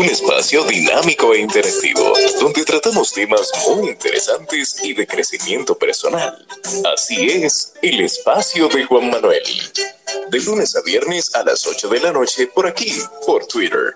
[0.00, 6.46] un espacio dinámico e interactivo, donde tratamos temas muy interesantes y de crecimiento personal.
[6.94, 9.42] Así es, el espacio de Juan Manuel.
[10.30, 12.94] De lunes a viernes a las 8 de la noche por aquí,
[13.26, 13.94] por Twitter.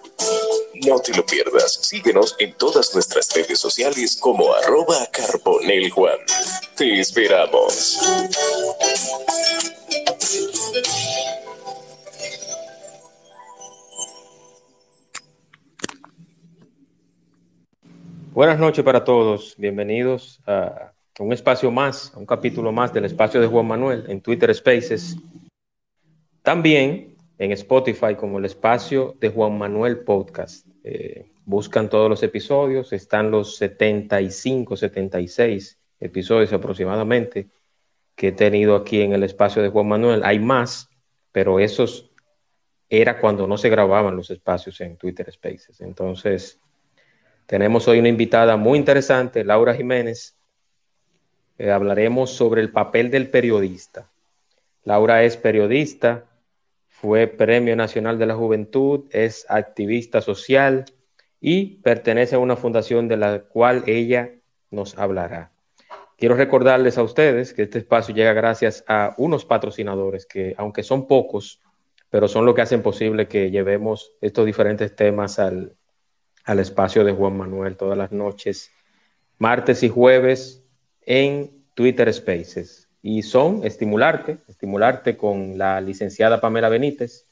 [0.84, 6.18] No te lo pierdas, síguenos en todas nuestras redes sociales como arroba carboneljuan.
[6.76, 7.98] Te esperamos.
[18.34, 19.54] Buenas noches para todos.
[19.58, 24.20] Bienvenidos a un espacio más, a un capítulo más del espacio de Juan Manuel en
[24.20, 25.16] Twitter Spaces.
[26.42, 30.66] También en Spotify como el espacio de Juan Manuel Podcast.
[30.82, 37.47] Eh, buscan todos los episodios, están los 75, 76 episodios aproximadamente
[38.16, 40.25] que he tenido aquí en el espacio de Juan Manuel.
[40.25, 40.89] Hay más,
[41.31, 42.11] pero esos
[42.89, 45.81] era cuando no se grababan los espacios en Twitter Spaces.
[45.81, 46.61] Entonces,
[47.47, 50.37] tenemos hoy una invitada muy interesante, Laura Jiménez.
[51.59, 54.11] Eh, hablaremos sobre el papel del periodista.
[54.83, 56.25] Laura es periodista,
[56.89, 60.84] fue Premio Nacional de la Juventud, es activista social
[61.41, 64.31] y pertenece a una fundación de la cual ella
[64.70, 65.53] nos hablará.
[66.17, 71.06] Quiero recordarles a ustedes que este espacio llega gracias a unos patrocinadores que, aunque son
[71.06, 71.61] pocos,
[72.09, 75.77] pero son los que hacen posible que llevemos estos diferentes temas al,
[76.45, 78.70] al espacio de Juan Manuel todas las noches,
[79.39, 80.62] martes y jueves
[81.03, 82.89] en Twitter Spaces.
[83.03, 87.27] Y son estimularte, estimularte con la licenciada Pamela Benítez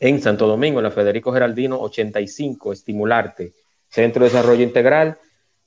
[0.00, 3.52] en Santo Domingo, en la Federico Geraldino 85, estimularte,
[3.88, 5.18] Centro de Desarrollo Integral,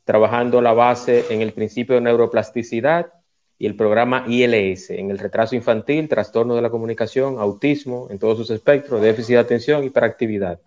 [0.05, 3.13] trabajando la base en el principio de neuroplasticidad
[3.57, 8.37] y el programa ILS, en el retraso infantil, trastorno de la comunicación, autismo en todos
[8.37, 10.59] sus espectros, déficit de atención, hiperactividad.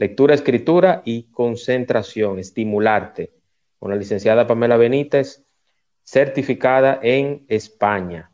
[0.00, 3.34] Lectura, escritura y concentración, estimularte,
[3.78, 5.44] con la licenciada Pamela Benítez,
[6.02, 8.32] certificada en España.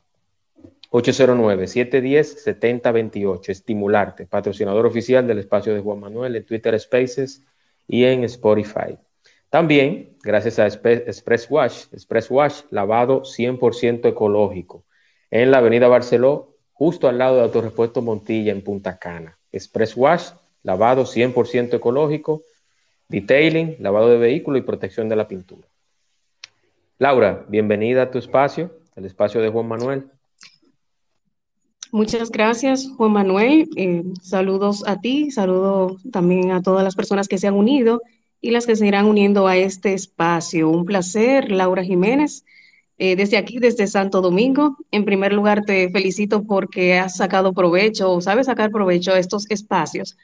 [0.92, 7.42] 809-710-7028, estimularte, patrocinador oficial del espacio de Juan Manuel en Twitter Spaces
[7.88, 8.96] y en Spotify.
[9.50, 14.84] También, gracias a Express Wash, Express Wash, lavado 100% ecológico,
[15.32, 19.36] en la avenida Barceló, justo al lado de Autorepuesto Montilla, en Punta Cana.
[19.50, 20.30] Express Wash,
[20.66, 22.42] lavado 100% ecológico,
[23.08, 25.68] detailing, lavado de vehículo y protección de la pintura.
[26.98, 30.06] Laura, bienvenida a tu espacio, el espacio de Juan Manuel.
[31.92, 33.68] Muchas gracias, Juan Manuel.
[33.76, 38.02] Eh, saludos a ti, saludo también a todas las personas que se han unido
[38.40, 40.68] y las que se irán uniendo a este espacio.
[40.68, 42.44] Un placer, Laura Jiménez.
[42.98, 48.10] Eh, desde aquí, desde Santo Domingo, en primer lugar te felicito porque has sacado provecho
[48.10, 50.16] o sabes sacar provecho a estos espacios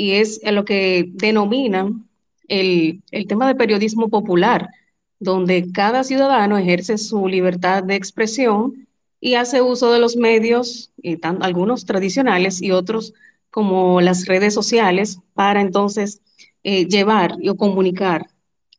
[0.00, 2.08] y es lo que denominan
[2.48, 4.70] el, tema de periodismo popular,
[5.18, 8.88] donde cada ciudadano ejerce su libertad de expresión
[9.20, 13.12] y hace uso de los medios, y algunos tradicionales y otros
[13.50, 16.22] como las redes sociales, para entonces
[16.62, 18.26] eh, llevar o comunicar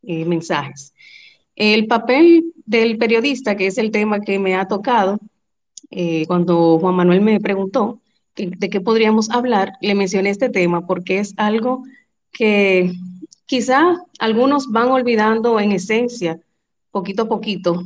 [0.01, 0.91] eh, mensajes.
[1.55, 5.19] El papel del periodista, que es el tema que me ha tocado,
[5.91, 8.01] eh, cuando Juan Manuel me preguntó,
[8.35, 11.83] de qué podríamos hablar, le mencioné este tema porque es algo
[12.31, 12.93] que
[13.45, 16.39] quizá algunos van olvidando en esencia,
[16.91, 17.83] poquito a poquito,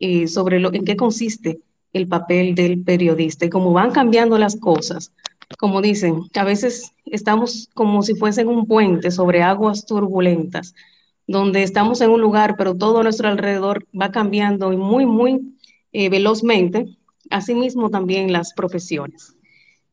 [0.00, 1.60] eh, sobre lo, en qué consiste
[1.92, 5.12] el papel del periodista y cómo van cambiando las cosas.
[5.58, 10.74] Como dicen, a veces estamos como si fuesen un puente sobre aguas turbulentas,
[11.26, 15.56] donde estamos en un lugar, pero todo nuestro alrededor va cambiando y muy, muy
[15.92, 16.96] eh, velozmente.
[17.30, 19.37] Asimismo también las profesiones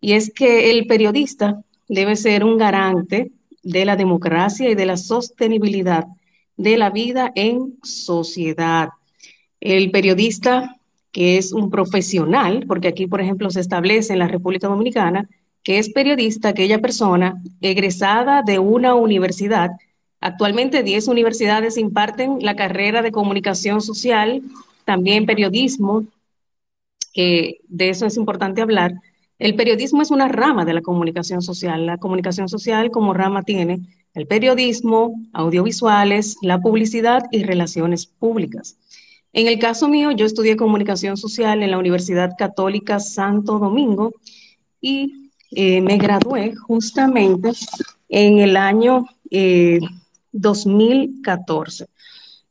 [0.01, 3.31] y es que el periodista debe ser un garante
[3.63, 6.05] de la democracia y de la sostenibilidad
[6.57, 8.89] de la vida en sociedad.
[9.59, 10.77] El periodista,
[11.11, 15.27] que es un profesional, porque aquí, por ejemplo, se establece en la República Dominicana
[15.65, 19.71] que es periodista aquella persona egresada de una universidad.
[20.21, 24.43] Actualmente 10 universidades imparten la carrera de comunicación social,
[24.85, 26.03] también periodismo,
[27.13, 28.93] que de eso es importante hablar,
[29.37, 31.85] el periodismo es una rama de la comunicación social.
[31.85, 33.81] La comunicación social como rama tiene
[34.13, 38.77] el periodismo, audiovisuales, la publicidad y relaciones públicas.
[39.33, 44.13] En el caso mío, yo estudié comunicación social en la Universidad Católica Santo Domingo
[44.79, 47.51] y eh, me gradué justamente
[48.07, 49.05] en el año
[50.31, 51.83] 2014.
[51.83, 51.87] Eh,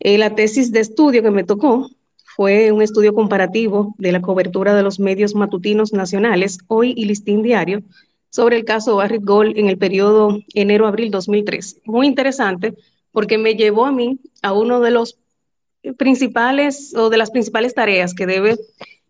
[0.00, 1.88] eh, la tesis de estudio que me tocó
[2.36, 7.42] fue un estudio comparativo de la cobertura de los medios matutinos nacionales, hoy y listín
[7.42, 7.82] diario,
[8.30, 11.82] sobre el caso Barrett Gold en el periodo enero-abril 2003.
[11.84, 12.74] Muy interesante
[13.12, 15.18] porque me llevó a mí a uno de los
[15.96, 18.56] principales o de las principales tareas que debe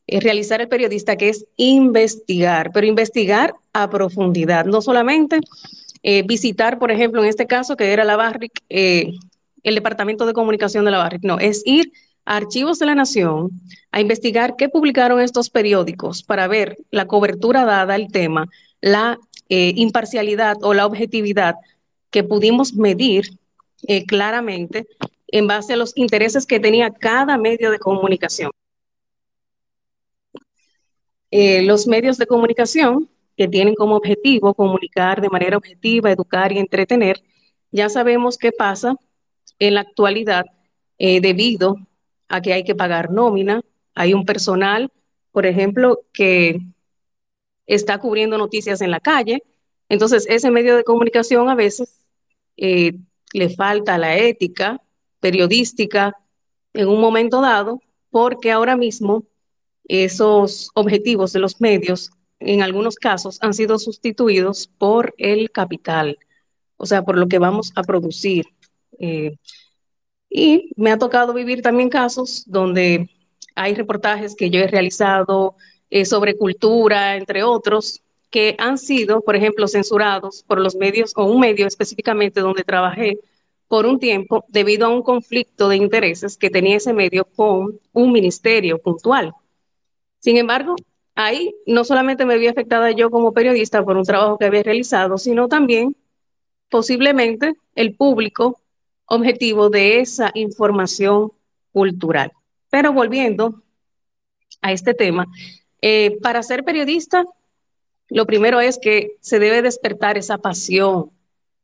[0.07, 5.41] eh, realizar el periodista, que es investigar, pero investigar a profundidad, no solamente
[6.03, 9.15] eh, visitar, por ejemplo, en este caso, que era la Barrick, eh,
[9.63, 11.91] el Departamento de Comunicación de la Barrick, no, es ir
[12.25, 13.51] Archivos de la Nación
[13.93, 18.49] a investigar qué publicaron estos periódicos para ver la cobertura dada al tema,
[18.81, 19.19] la
[19.49, 21.55] imparcialidad o la objetividad
[22.11, 23.39] que pudimos medir
[24.07, 24.87] claramente
[25.29, 28.53] en base a los intereses que tenía cada medio de comunicación.
[31.33, 36.59] Eh, los medios de comunicación que tienen como objetivo comunicar de manera objetiva, educar y
[36.59, 37.21] entretener,
[37.73, 38.95] ya sabemos qué pasa
[39.59, 40.45] en la actualidad
[40.99, 41.79] eh, debido
[42.35, 43.63] a que hay que pagar nómina,
[43.95, 44.91] hay un personal,
[45.31, 46.59] por ejemplo, que
[47.65, 49.45] está cubriendo noticias en la calle,
[49.89, 52.01] entonces ese medio de comunicación a veces
[52.57, 52.95] eh,
[53.33, 54.83] le falta la ética,
[55.21, 56.17] periodística
[56.73, 59.23] en un momento dado, porque ahora mismo
[59.85, 62.11] esos objetivos de los medios,
[62.41, 66.19] en algunos casos, han sido sustituidos por el capital,
[66.79, 68.47] o sea, por lo que vamos a producir.
[68.99, 69.37] Eh,
[70.37, 73.09] y me ha tocado vivir también casos donde
[73.55, 75.55] hay reportajes que yo he realizado
[75.91, 81.25] eh, sobre cultura, entre otros, que han sido, por ejemplo, censurados por los medios o
[81.27, 83.21] un medio específicamente donde trabajé
[83.69, 88.11] por un tiempo debido a un conflicto de intereses que tenía ese medio con un
[88.11, 89.33] ministerio puntual.
[90.19, 90.75] Sin embargo,
[91.15, 95.17] ahí no solamente me vi afectada yo como periodista por un trabajo que había realizado,
[95.17, 95.95] sino también
[96.71, 98.59] posiblemente el público
[99.07, 101.33] objetivo de esa información
[101.73, 102.33] cultural.
[102.71, 103.63] Pero volviendo
[104.63, 105.27] a este tema,
[105.81, 107.25] eh, para ser periodista,
[108.09, 111.11] lo primero es que se debe despertar esa pasión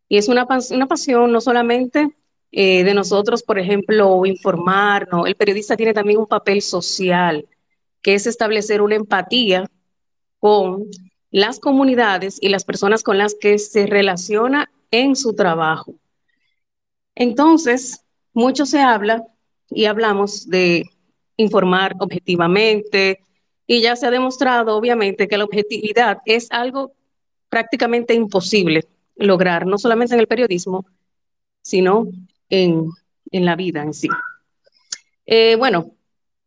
[0.09, 2.09] y es una, una pasión no solamente
[2.53, 5.25] eh, de nosotros, por ejemplo, informar, ¿no?
[5.27, 7.47] el periodista tiene también un papel social,
[8.03, 9.71] que es establecer una empatía
[10.41, 10.87] con
[11.31, 15.95] las comunidades y las personas con las que se relaciona en su trabajo.
[17.21, 18.03] Entonces,
[18.33, 19.27] mucho se habla
[19.69, 20.89] y hablamos de
[21.37, 23.21] informar objetivamente
[23.67, 26.95] y ya se ha demostrado, obviamente, que la objetividad es algo
[27.51, 30.87] prácticamente imposible lograr, no solamente en el periodismo,
[31.61, 32.09] sino
[32.49, 32.89] en,
[33.31, 34.09] la vida en sí.
[35.27, 35.91] Eh, bueno,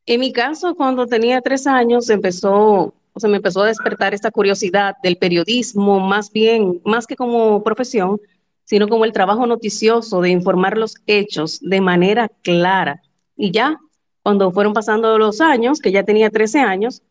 [0.07, 4.95] en mi caso, cuando tenía tres años, empezó, o me empezó a despertar esta curiosidad
[5.03, 8.19] del periodismo, más bien, más que como profesión,
[8.63, 13.01] sino como el trabajo noticioso de informar los hechos de manera clara.
[13.36, 13.80] Y ya,
[14.21, 17.01] cuando fueron pasando los años, que ya tenía 13 años,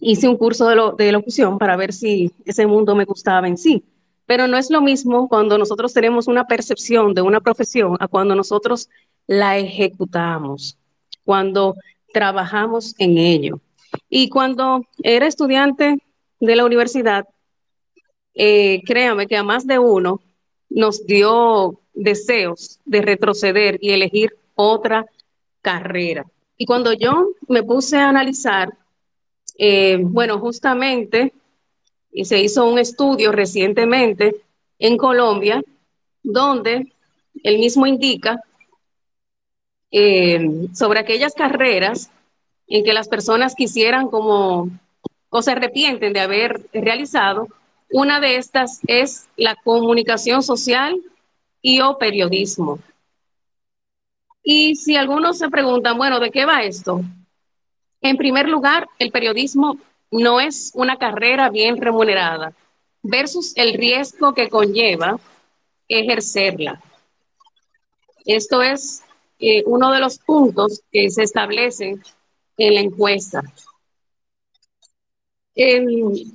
[0.00, 3.84] hice un curso de, de locución para ver si ese mundo me gustaba en sí.
[4.26, 8.34] Pero no es lo mismo cuando nosotros tenemos una percepción de una profesión a cuando
[8.34, 8.88] nosotros
[9.26, 10.78] la ejecutamos,
[11.24, 11.74] cuando
[12.12, 13.60] trabajamos en ello.
[14.08, 15.98] Y cuando era estudiante
[16.38, 17.26] de la universidad,
[18.34, 20.20] eh, créame que a más de uno
[20.70, 25.06] nos dio deseos de retroceder y elegir otra
[25.60, 26.24] carrera.
[26.56, 28.72] Y cuando yo me puse a analizar,
[29.58, 31.32] eh, bueno, justamente
[32.12, 34.36] y se hizo un estudio recientemente
[34.78, 35.62] en Colombia
[36.22, 36.92] donde
[37.42, 38.42] el mismo indica
[39.90, 42.10] eh, sobre aquellas carreras
[42.66, 44.70] en que las personas quisieran como
[45.30, 47.48] o se arrepienten de haber realizado.
[47.92, 51.00] Una de estas es la comunicación social
[51.60, 52.78] y o periodismo.
[54.42, 57.02] Y si algunos se preguntan, bueno, ¿de qué va esto?
[58.00, 59.76] En primer lugar, el periodismo
[60.10, 62.52] no es una carrera bien remunerada
[63.02, 65.18] versus el riesgo que conlleva
[65.88, 66.80] ejercerla.
[68.24, 69.02] Esto es
[69.38, 72.02] eh, uno de los puntos que se establecen
[72.56, 73.42] en la encuesta.
[75.54, 76.32] El,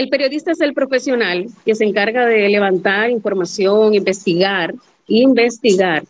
[0.00, 4.74] el periodista es el profesional que se encarga de levantar información, investigar,
[5.06, 6.04] investigar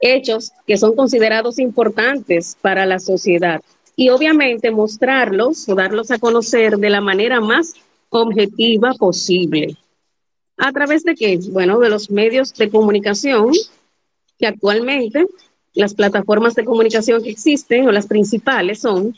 [0.00, 3.60] hechos que son considerados importantes para la sociedad
[3.94, 7.74] y obviamente mostrarlos o darlos a conocer de la manera más
[8.08, 9.76] objetiva posible.
[10.56, 11.38] ¿A través de qué?
[11.50, 13.52] Bueno, de los medios de comunicación
[14.40, 15.24] que actualmente
[15.72, 19.16] las plataformas de comunicación que existen o las principales son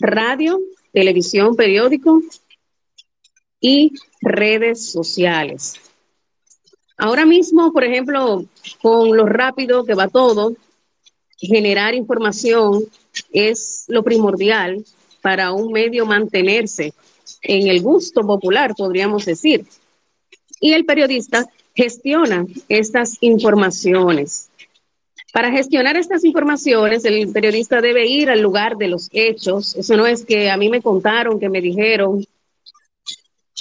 [0.00, 0.58] radio,
[0.92, 2.20] televisión, periódico
[3.62, 5.76] y redes sociales.
[6.98, 8.44] Ahora mismo, por ejemplo,
[8.82, 10.54] con lo rápido que va todo,
[11.38, 12.84] generar información
[13.32, 14.84] es lo primordial
[15.22, 16.92] para un medio mantenerse
[17.42, 19.64] en el gusto popular, podríamos decir.
[20.60, 24.50] Y el periodista gestiona estas informaciones.
[25.32, 29.74] Para gestionar estas informaciones, el periodista debe ir al lugar de los hechos.
[29.76, 32.24] Eso no es que a mí me contaron, que me dijeron.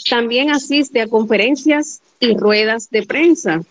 [0.09, 3.63] También asiste a conferencias y ruedas de prensa,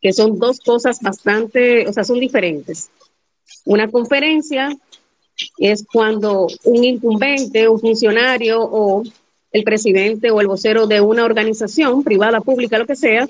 [0.00, 2.90] que son dos cosas bastante, o sea, son diferentes.
[3.64, 4.76] Una conferencia
[5.58, 9.02] es cuando un incumbente, un funcionario o
[9.52, 13.28] el presidente o el vocero de una organización privada, pública, lo que sea,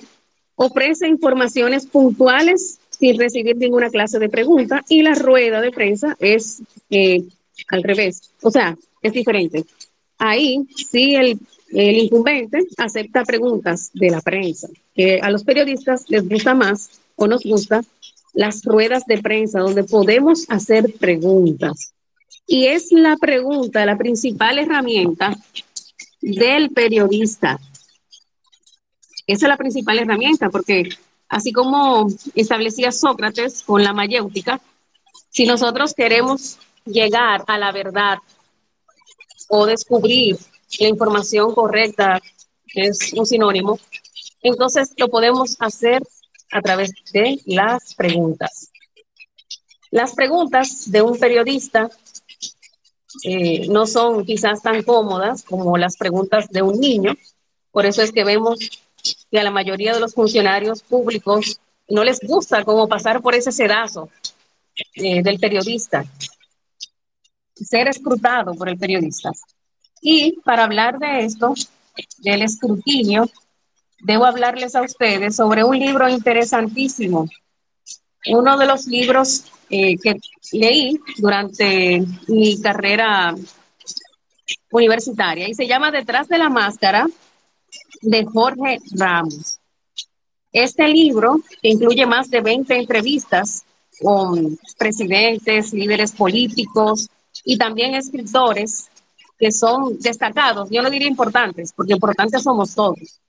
[0.54, 6.62] ofrece informaciones puntuales sin recibir ninguna clase de pregunta y la rueda de prensa es
[6.90, 7.23] eh,
[7.68, 9.64] al revés, o sea, es diferente.
[10.18, 11.38] Ahí sí el,
[11.72, 14.68] el incumbente acepta preguntas de la prensa,
[15.22, 17.82] a los periodistas les gusta más o nos gusta
[18.32, 21.92] las ruedas de prensa donde podemos hacer preguntas.
[22.46, 25.36] Y es la pregunta, la principal herramienta
[26.20, 27.60] del periodista.
[29.26, 30.88] Esa es la principal herramienta, porque
[31.28, 34.60] así como establecía Sócrates con la mayéutica,
[35.28, 38.18] si nosotros queremos llegar a la verdad
[39.48, 40.36] o descubrir
[40.78, 42.20] la información correcta,
[42.74, 43.78] es un sinónimo,
[44.42, 46.02] entonces lo podemos hacer
[46.52, 48.70] a través de las preguntas.
[49.90, 51.90] Las preguntas de un periodista
[53.24, 57.14] eh, no son quizás tan cómodas como las preguntas de un niño.
[57.72, 58.58] Por eso es que vemos
[59.30, 63.50] que a la mayoría de los funcionarios públicos no les gusta como pasar por ese
[63.50, 64.08] sedazo
[64.94, 66.04] eh, del periodista,
[67.54, 69.30] ser escrutado por el periodista.
[70.00, 71.54] Y para hablar de esto,
[72.19, 73.28] del escrutinio,
[74.00, 77.28] debo hablarles a ustedes sobre un libro interesantísimo,
[78.26, 80.16] uno de los libros eh, que
[80.52, 83.35] leí durante mi carrera
[84.71, 87.07] universitaria y se llama Detrás de la Máscara
[88.02, 89.59] de Jorge Ramos.
[90.52, 93.64] Este libro, que incluye más de 20 entrevistas
[94.00, 97.09] con presidentes, líderes políticos
[97.45, 98.90] y también escritores
[99.40, 103.20] que son destacados, yo no diría importantes, porque importantes somos todos,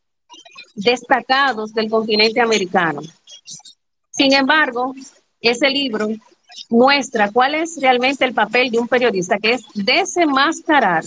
[0.75, 3.01] destacados del continente americano.
[4.11, 4.93] Sin embargo,
[5.39, 6.09] ese libro
[6.69, 11.05] muestra cuál es realmente el papel de un periodista, que es desenmascarar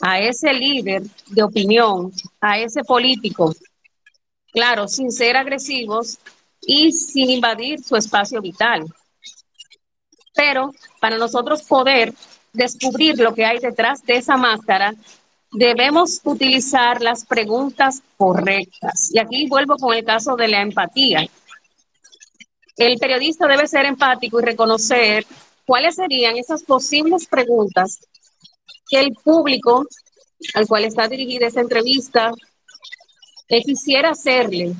[0.00, 3.54] a ese líder de opinión, a ese político,
[4.52, 6.18] claro, sin ser agresivos
[6.60, 8.84] y sin invadir su espacio vital.
[10.34, 12.12] Pero para nosotros poder
[12.56, 14.94] descubrir lo que hay detrás de esa máscara,
[15.52, 19.10] debemos utilizar las preguntas correctas.
[19.12, 21.26] Y aquí vuelvo con el caso de la empatía.
[22.76, 25.26] El periodista debe ser empático y reconocer
[25.64, 28.00] cuáles serían esas posibles preguntas
[28.88, 29.86] que el público
[30.54, 32.32] al cual está dirigida esa entrevista
[33.64, 34.74] quisiera hacerle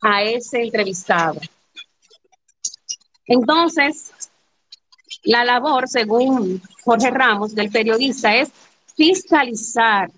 [0.00, 1.40] a ese entrevistado.
[3.26, 4.10] Entonces,
[5.22, 8.50] la labor, según Jorge Ramos, del periodista es
[8.96, 10.10] fiscalizar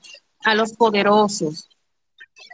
[0.44, 1.68] a los poderosos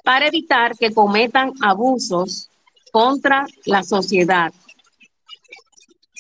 [0.04, 2.48] para evitar que cometan abusos
[2.92, 4.52] contra la sociedad.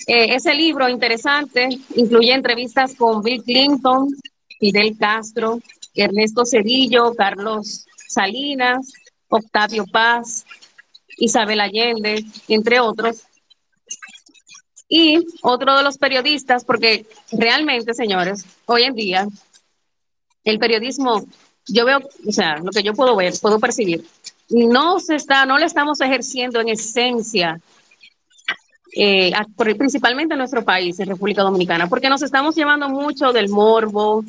[0.06, 4.08] Eh, ese libro interesante incluye entrevistas con Bill Clinton,
[4.58, 5.60] Fidel Castro,
[5.94, 8.92] Ernesto Cedillo, Carlos Salinas,
[9.28, 10.44] Octavio Paz,
[11.18, 13.22] Isabel Allende, entre otros.
[14.92, 19.28] Y otro de los periodistas, porque realmente, señores, hoy en día
[20.42, 21.24] el periodismo,
[21.68, 24.04] yo veo, o sea, lo que yo puedo ver, puedo percibir,
[24.48, 27.60] no se está, no lo estamos ejerciendo en esencia,
[28.96, 29.32] eh,
[29.78, 34.24] principalmente en nuestro país, en República Dominicana, porque nos estamos llevando mucho del morbo,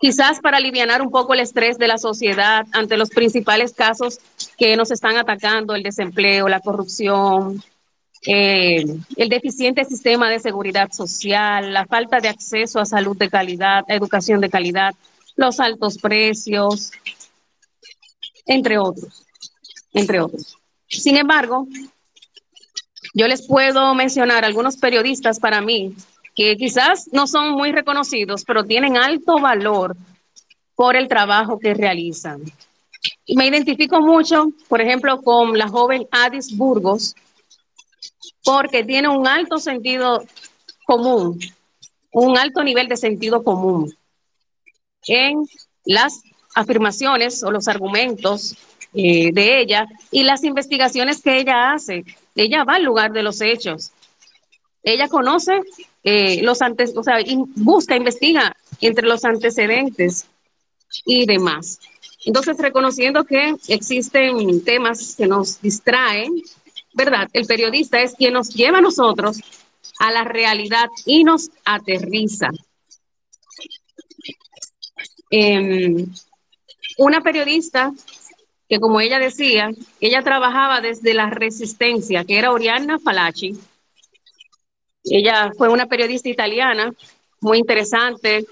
[0.00, 4.20] quizás para aliviar un poco el estrés de la sociedad ante los principales casos
[4.56, 7.60] que nos están atacando, el desempleo, la corrupción,
[8.26, 8.84] eh,
[9.16, 13.94] el deficiente sistema de seguridad social, la falta de acceso a salud de calidad, a
[13.94, 14.94] educación de calidad,
[15.36, 16.90] los altos precios,
[18.46, 19.24] entre otros,
[19.92, 20.56] entre otros.
[20.88, 21.68] Sin embargo,
[23.14, 25.94] yo les puedo mencionar algunos periodistas para mí
[26.34, 29.96] que quizás no son muy reconocidos, pero tienen alto valor
[30.74, 32.42] por el trabajo que realizan.
[33.34, 37.16] Me identifico mucho, por ejemplo, con la joven Adis Burgos,
[38.44, 40.24] porque tiene un alto sentido
[40.86, 41.38] común,
[42.12, 43.94] un alto nivel de sentido común
[45.06, 45.46] en
[45.84, 46.22] las
[46.54, 48.56] afirmaciones o los argumentos
[48.94, 52.04] eh, de ella y las investigaciones que ella hace.
[52.34, 53.92] Ella va al lugar de los hechos.
[54.82, 55.60] Ella conoce
[56.04, 57.18] eh, los antes, o sea,
[57.56, 60.26] busca, investiga entre los antecedentes
[61.04, 61.80] y demás.
[62.24, 66.42] Entonces, reconociendo que existen temas que nos distraen,
[66.98, 67.28] ¿verdad?
[67.32, 69.40] El periodista es quien nos lleva a nosotros
[70.00, 72.48] a la realidad y nos aterriza.
[75.30, 76.06] Em,
[76.98, 77.92] una periodista
[78.68, 83.56] que, como ella decía, ella trabajaba desde la resistencia, que era Oriana Falaci.
[85.04, 86.92] Ella fue una periodista italiana
[87.40, 88.44] muy interesante,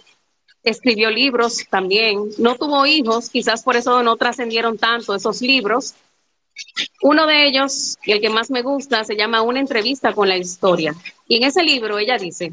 [0.63, 5.95] escribió libros también, no tuvo hijos, quizás por eso no trascendieron tanto esos libros.
[7.03, 10.37] Uno de ellos, y el que más me gusta, se llama Una entrevista con la
[10.37, 10.95] historia.
[11.29, 12.53] Y en ese libro ella dice,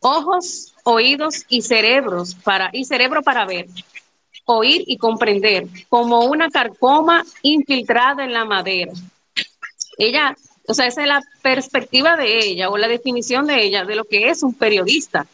[0.00, 3.66] ojos, oídos y cerebros para y cerebro para ver,
[4.44, 8.92] oír y comprender, como una carcoma infiltrada en la madera.
[9.98, 10.36] Ella,
[10.66, 14.04] o sea, esa es la perspectiva de ella o la definición de ella de lo
[14.04, 15.26] que es un periodista.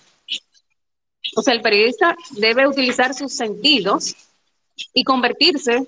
[1.37, 4.15] O sea, el periodista debe utilizar sus sentidos
[4.95, 5.87] y convertirse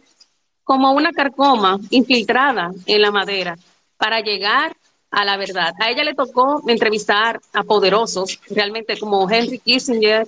[0.65, 3.57] como una carcoma infiltrada en la madera
[3.97, 4.75] para llegar
[5.11, 5.75] a la verdad.
[5.81, 10.27] A ella le tocó entrevistar a poderosos, realmente como Henry Kissinger,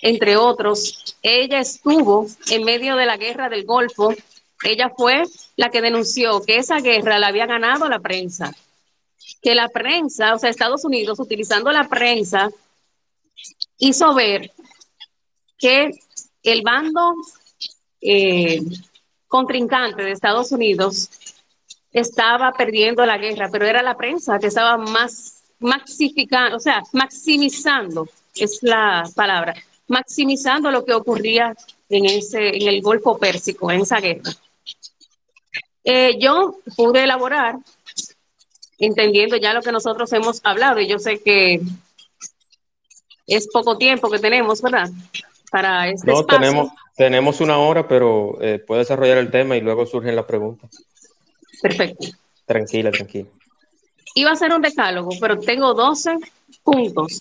[0.00, 1.16] entre otros.
[1.22, 4.14] Ella estuvo en medio de la guerra del Golfo.
[4.62, 5.24] Ella fue
[5.56, 8.54] la que denunció que esa guerra la había ganado la prensa.
[9.42, 12.50] Que la prensa, o sea, Estados Unidos, utilizando la prensa,
[13.78, 14.52] hizo ver
[15.58, 15.90] que
[16.42, 17.14] el bando
[18.00, 18.60] eh,
[19.34, 21.10] contrincante de Estados Unidos
[21.92, 28.08] estaba perdiendo la guerra, pero era la prensa que estaba más maxificando, o sea, maximizando,
[28.36, 29.56] es la palabra,
[29.88, 31.52] maximizando lo que ocurría
[31.88, 34.30] en, ese, en el Golfo Pérsico, en esa guerra.
[35.82, 37.56] Eh, yo pude elaborar,
[38.78, 41.60] entendiendo ya lo que nosotros hemos hablado, y yo sé que
[43.26, 44.90] es poco tiempo que tenemos, ¿verdad?
[45.50, 49.86] Para este no, tenemos, tenemos una hora, pero eh, puede desarrollar el tema y luego
[49.86, 50.70] surgen las preguntas.
[51.60, 52.06] Perfecto.
[52.46, 53.28] Tranquila, tranquila.
[54.14, 56.16] Iba a ser un decálogo, pero tengo 12
[56.62, 57.20] puntos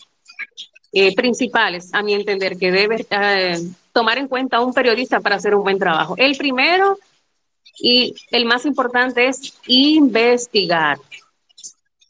[0.91, 3.57] eh, principales, a mi entender, que debe eh,
[3.91, 6.15] tomar en cuenta un periodista para hacer un buen trabajo.
[6.17, 6.99] El primero
[7.79, 10.99] y el más importante es investigar.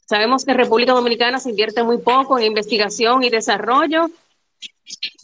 [0.04, 4.10] Sabemos que en República Dominicana se invierte muy poco en investigación y desarrollo.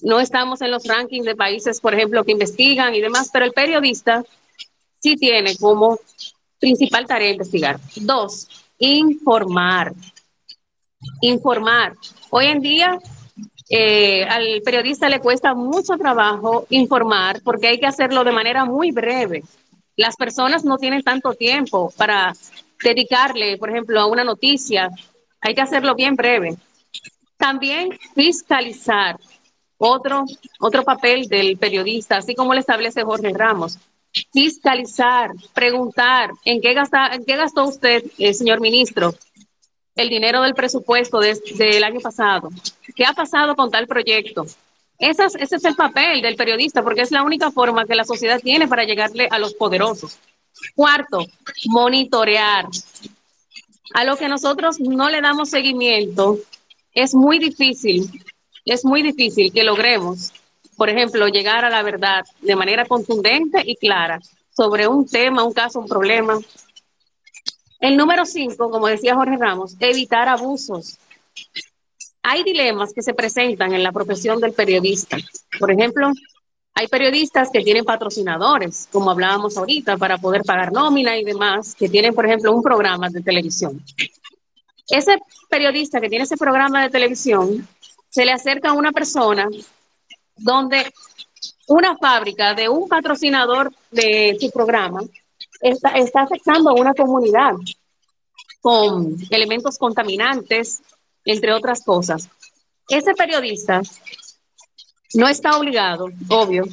[0.03, 3.53] No estamos en los rankings de países, por ejemplo, que investigan y demás, pero el
[3.53, 4.25] periodista
[4.99, 5.99] sí tiene como
[6.59, 7.79] principal tarea investigar.
[7.97, 9.93] Dos, informar.
[11.21, 11.95] Informar.
[12.31, 12.99] Hoy en día
[13.69, 18.91] eh, al periodista le cuesta mucho trabajo informar porque hay que hacerlo de manera muy
[18.91, 19.45] breve.
[19.97, 22.33] Las personas no tienen tanto tiempo para
[22.83, 24.91] dedicarle, por ejemplo, a una noticia,
[25.41, 26.57] hay que hacerlo bien breve.
[27.37, 29.19] También fiscalizar,
[29.81, 30.27] otro,
[30.61, 33.79] otro papel del periodista, así como lo establece Jorge Ramos.
[34.33, 39.15] Fiscalizar, preguntar, ¿en qué, gasta, en qué gastó usted, eh, señor ministro,
[39.97, 42.51] el dinero del presupuesto del año pasado?
[42.95, 44.47] ¿Qué ha pasado con tal proyecto?
[44.99, 48.69] ese es el papel del periodista, porque es la única forma que la sociedad tiene
[48.69, 50.19] para llegarle a los poderosos.
[50.75, 51.25] Cuarto,
[51.67, 52.67] monitorear.
[53.95, 56.39] A lo que nosotros no le damos seguimiento,
[56.93, 58.11] es muy difícil,
[58.75, 60.33] es muy difícil que logremos,
[60.77, 64.21] por ejemplo, llegar a la verdad de manera contundente y clara
[64.57, 66.39] sobre un tema, un caso, un problema.
[67.81, 70.99] El número cinco, como decía Jorge Ramos, evitar abusos.
[72.23, 75.17] Hay dilemas que se presentan en la profesión del periodista.
[75.59, 76.13] Por ejemplo,
[76.75, 81.89] hay periodistas que tienen patrocinadores, como hablábamos ahorita, para poder pagar nómina y demás, que
[81.89, 83.83] tienen, por ejemplo, un programa de televisión.
[84.89, 87.67] Ese periodista que tiene ese programa de televisión
[88.11, 89.49] se le acerca a una persona
[90.37, 90.93] donde
[91.69, 95.01] una fábrica de un patrocinador de su programa
[95.61, 97.53] está, está afectando a una comunidad
[98.61, 100.83] con elementos contaminantes,
[101.25, 102.29] entre otras cosas.
[102.89, 103.83] Ese periodista
[105.15, 106.65] no está obligado, obvio,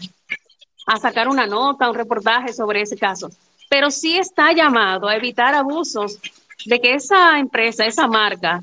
[0.85, 3.29] a sacar una nota, un reportaje sobre ese caso,
[3.69, 6.17] pero sí está llamado a evitar abusos
[6.65, 8.61] de que esa empresa, esa marca,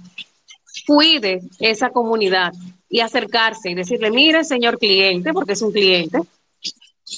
[0.86, 2.52] cuide esa comunidad
[2.88, 6.20] y acercarse y decirle, mire, señor cliente, porque es un cliente,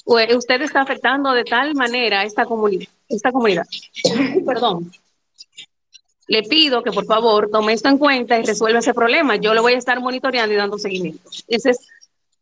[0.05, 3.67] usted está afectando de tal manera a esta, comunidad esta comunidad.
[4.45, 4.91] Perdón.
[6.29, 9.37] Le pido que por favor tome esto en cuenta y resuelva ese problema.
[9.37, 11.31] Yo lo voy a estar monitoreando y dando seguimiento.
[11.47, 11.87] Ese es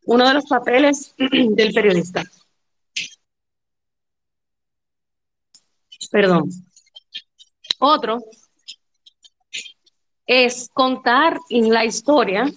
[0.06, 2.24] uno de los papeles del periodista.
[6.10, 6.48] Perdón.
[7.78, 8.22] Otro
[10.26, 12.52] es contar la historia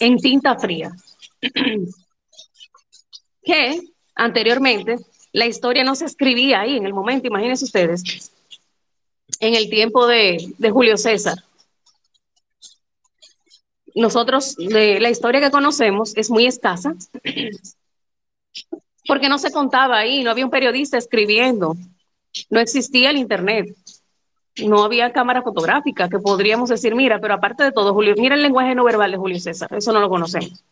[0.00, 0.92] en tinta fría.
[3.42, 3.80] que
[4.14, 4.96] anteriormente
[5.32, 8.32] la historia no se escribía ahí en el momento, imagínense ustedes,
[9.38, 11.38] en el tiempo de, de Julio César.
[13.94, 16.94] Nosotros, de la historia que conocemos es muy escasa,
[19.06, 21.76] porque no se contaba ahí, no había un periodista escribiendo,
[22.50, 23.74] no existía el Internet,
[24.64, 28.42] no había cámara fotográfica que podríamos decir, mira, pero aparte de todo, Julio, mira el
[28.42, 30.64] lenguaje no verbal de Julio César, eso no lo conocemos.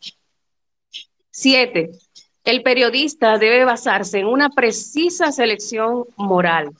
[1.29, 1.91] Siete,
[2.43, 6.71] el periodista debe basarse en una precisa selección moral.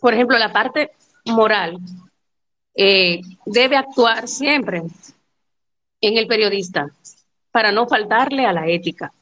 [0.00, 0.92] Por ejemplo, la parte
[1.24, 1.78] moral
[2.74, 4.82] eh, debe actuar siempre
[6.00, 6.90] en el periodista
[7.50, 9.12] para no faltarle a la ética.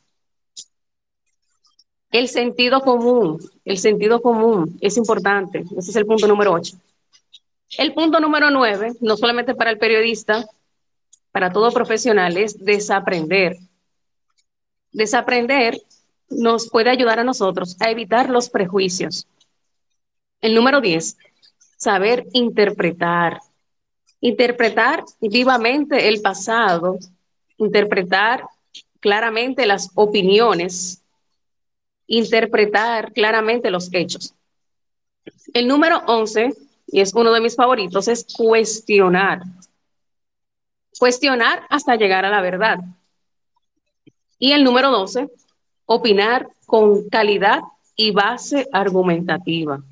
[2.14, 5.64] El sentido común, el sentido común es importante.
[5.76, 6.76] Ese es el punto número ocho.
[7.76, 10.46] El punto número nueve, no solamente para el periodista,
[11.32, 13.56] para todo profesional, es desaprender.
[14.92, 15.82] Desaprender
[16.30, 19.26] nos puede ayudar a nosotros a evitar los prejuicios.
[20.40, 21.16] El número diez,
[21.76, 23.40] saber interpretar.
[24.20, 26.96] Interpretar vivamente el pasado,
[27.58, 28.44] interpretar
[29.00, 31.00] claramente las opiniones
[32.16, 34.34] interpretar claramente los hechos.
[35.52, 36.52] El número 11,
[36.86, 39.42] y es uno de mis favoritos, es cuestionar.
[40.98, 42.78] Cuestionar hasta llegar a la verdad.
[44.38, 45.28] Y el número 12,
[45.86, 47.60] opinar con calidad
[47.96, 49.82] y base argumentativa.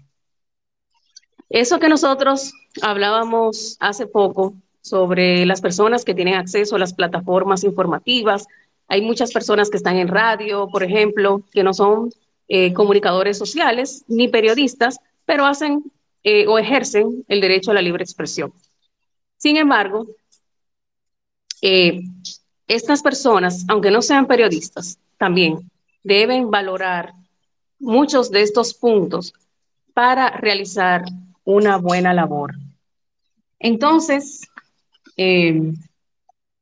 [1.48, 7.62] Eso que nosotros hablábamos hace poco sobre las personas que tienen acceso a las plataformas
[7.62, 8.46] informativas,
[8.92, 12.10] hay muchas personas que están en radio, por ejemplo, que no son
[12.46, 15.82] eh, comunicadores sociales ni periodistas, pero hacen
[16.22, 18.52] eh, o ejercen el derecho a la libre expresión.
[19.38, 20.08] Sin embargo,
[21.62, 22.02] eh,
[22.68, 25.70] estas personas, aunque no sean periodistas, también
[26.04, 27.14] deben valorar
[27.78, 29.32] muchos de estos puntos
[29.94, 31.02] para realizar
[31.44, 32.56] una buena labor.
[33.58, 34.42] Entonces,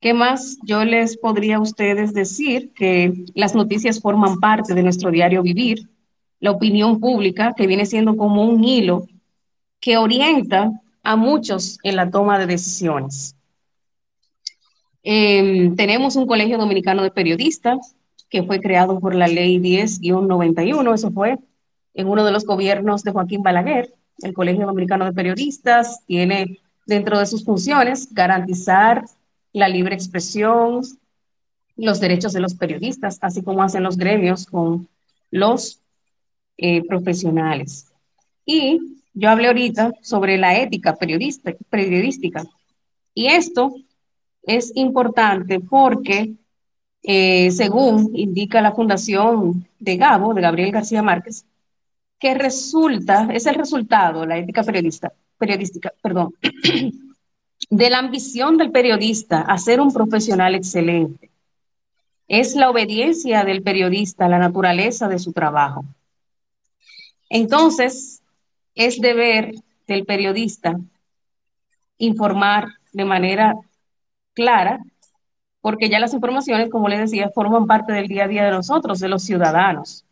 [0.01, 2.73] ¿Qué más yo les podría a ustedes decir?
[2.73, 5.91] Que las noticias forman parte de nuestro diario vivir,
[6.41, 9.07] la opinión pública, que viene siendo como un hilo
[9.79, 13.37] que orienta a muchos en la toma de decisiones.
[15.03, 17.95] Em, tenemos un colegio dominicano de periodistas
[18.31, 21.39] que fue creado por la ley 10-91, eso fue
[21.93, 23.93] en uno de los gobiernos de Joaquín Balaguer.
[24.23, 29.05] El Colegio Dominicano de Periodistas tiene dentro de sus funciones garantizar
[29.53, 30.83] la libre expresión,
[31.77, 34.89] los derechos de los periodistas, así como hacen los gremios con
[35.31, 35.81] los
[36.57, 37.91] eh, profesionales.
[38.45, 42.45] Y yo hablé ahorita sobre la ética periodística.
[43.15, 43.75] Y esto
[44.43, 46.35] es importante porque,
[47.03, 51.45] eh, según indica la Fundación de Gabo, de Gabriel García Márquez,
[52.19, 56.35] que resulta, es el resultado, la ética periodista, periodística, perdón,
[57.71, 61.31] de la ambición del periodista a ser un profesional excelente.
[62.27, 65.85] Es la obediencia del periodista a la naturaleza de su trabajo.
[67.29, 68.23] Entonces,
[68.75, 69.55] es deber
[69.87, 70.79] del periodista
[71.99, 73.55] informar de manera
[74.35, 74.81] clara,
[75.61, 78.99] porque ya las informaciones, como les decía, forman parte del día a día de nosotros,
[78.99, 80.05] de los ciudadanos.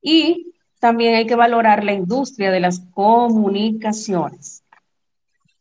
[0.00, 4.62] Y también hay que valorar la industria de las comunicaciones.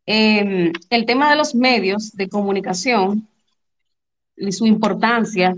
[0.05, 3.27] Em, el tema de los medios de comunicación
[4.37, 5.55] y su importancia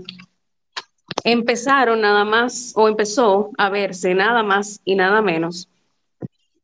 [1.24, 5.68] empezaron nada más o empezó a verse nada más y nada menos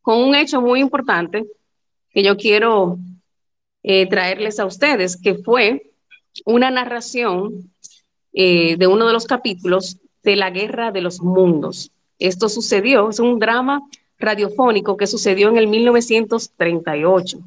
[0.05, 1.47] con un hecho muy importante
[2.11, 2.99] que yo quiero
[3.83, 5.94] eh, traerles a ustedes, que fue
[6.44, 7.73] una narración
[8.35, 11.90] eh, de uno de los capítulos de la Guerra de los Mundos.
[12.18, 13.81] Esto sucedió, es un drama
[14.18, 17.38] radiofónico que sucedió en el 1938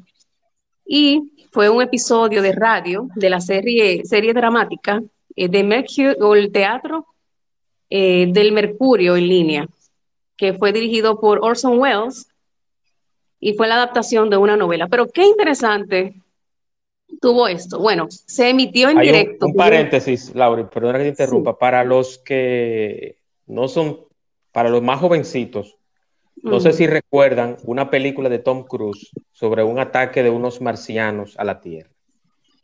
[0.88, 5.02] y fue un episodio de radio de la serie, serie dramática
[5.36, 7.06] eh, de Mercury, o el teatro
[7.90, 9.68] eh, del Mercurio en línea,
[10.36, 12.28] que fue dirigido por Orson Welles
[13.38, 14.88] y fue la adaptación de una novela.
[14.88, 16.14] Pero qué interesante
[17.20, 17.78] tuvo esto.
[17.78, 19.46] Bueno, se emitió en directo.
[19.46, 21.58] Un, paréntesis, Laura, perdona que te interrumpa.
[21.58, 24.00] Para los que no son,
[24.52, 25.77] para los más jovencitos,
[26.42, 31.34] no sé si recuerdan una película de Tom Cruise sobre un ataque de unos marcianos
[31.38, 31.90] a la Tierra.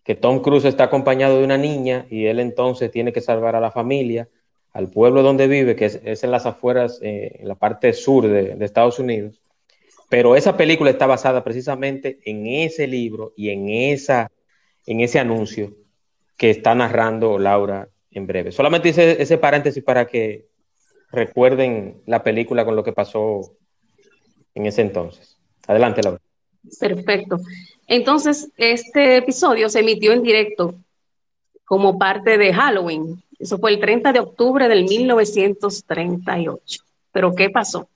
[0.02, 3.60] Que Tom Cruise está acompañado de una niña y él entonces tiene que salvar a
[3.60, 4.28] la familia,
[4.72, 8.54] al pueblo donde vive, que es, en las afueras, eh, en la parte sur de,
[8.54, 9.40] de, Estados Unidos.
[10.10, 14.30] Pero esa película está basada precisamente en ese libro y en, esa,
[14.87, 15.74] en ese anuncio
[16.37, 18.52] que está narrando Laura en breve.
[18.52, 20.46] Solamente hice ese paréntesis para que
[21.10, 23.56] recuerden la película con lo que pasó
[24.54, 25.36] en ese entonces.
[25.66, 26.20] Adelante, Laura.
[26.78, 27.40] Perfecto.
[27.86, 30.74] Entonces, este episodio se emitió en directo
[31.64, 33.22] como parte de Halloween.
[33.38, 36.82] Eso fue el 30 de octubre del 1938.
[37.12, 37.88] Pero ¿qué pasó?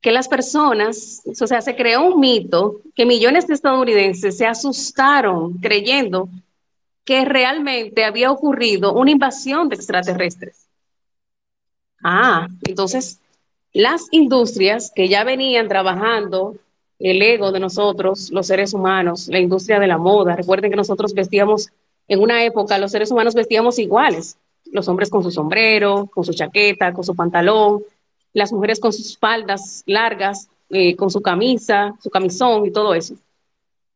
[0.00, 5.54] Que las personas, o sea, se creó un mito que millones de estadounidenses se asustaron
[5.58, 6.28] creyendo
[7.04, 10.66] que realmente había ocurrido una invasión de extraterrestres.
[12.02, 13.20] Ah, entonces
[13.74, 16.54] las industrias que ya venían trabajando
[17.00, 20.36] el ego de nosotros, los seres humanos, la industria de la moda.
[20.36, 21.70] Recuerden que nosotros vestíamos,
[22.06, 24.38] en una época los seres humanos vestíamos iguales,
[24.72, 27.82] los hombres con su sombrero, con su chaqueta, con su pantalón,
[28.32, 33.16] las mujeres con sus faldas largas, eh, con su camisa, su camisón y todo eso.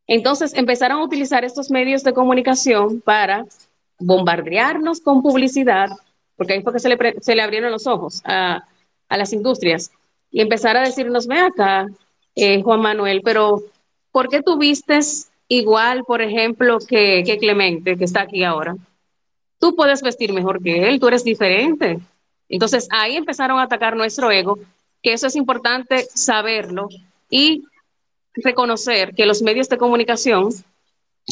[0.08, 3.46] Entonces empezaron a utilizar estos medios de comunicación para
[4.00, 5.90] bombardearnos con publicidad,
[6.36, 8.64] porque ahí fue que se le, se le abrieron los ojos a,
[9.08, 9.90] a las industrias
[10.30, 11.88] y empezar a decirnos, ve acá,
[12.34, 13.62] eh, Juan Manuel, pero
[14.12, 14.58] ¿por qué tú
[15.48, 18.76] igual, por ejemplo, que, que Clemente, que está aquí ahora?
[19.58, 21.98] Tú puedes vestir mejor que él, tú eres diferente.
[22.48, 24.58] Entonces ahí empezaron a atacar nuestro ego,
[25.02, 26.88] que eso es importante saberlo
[27.30, 27.64] y
[28.34, 30.50] reconocer que los medios de comunicación,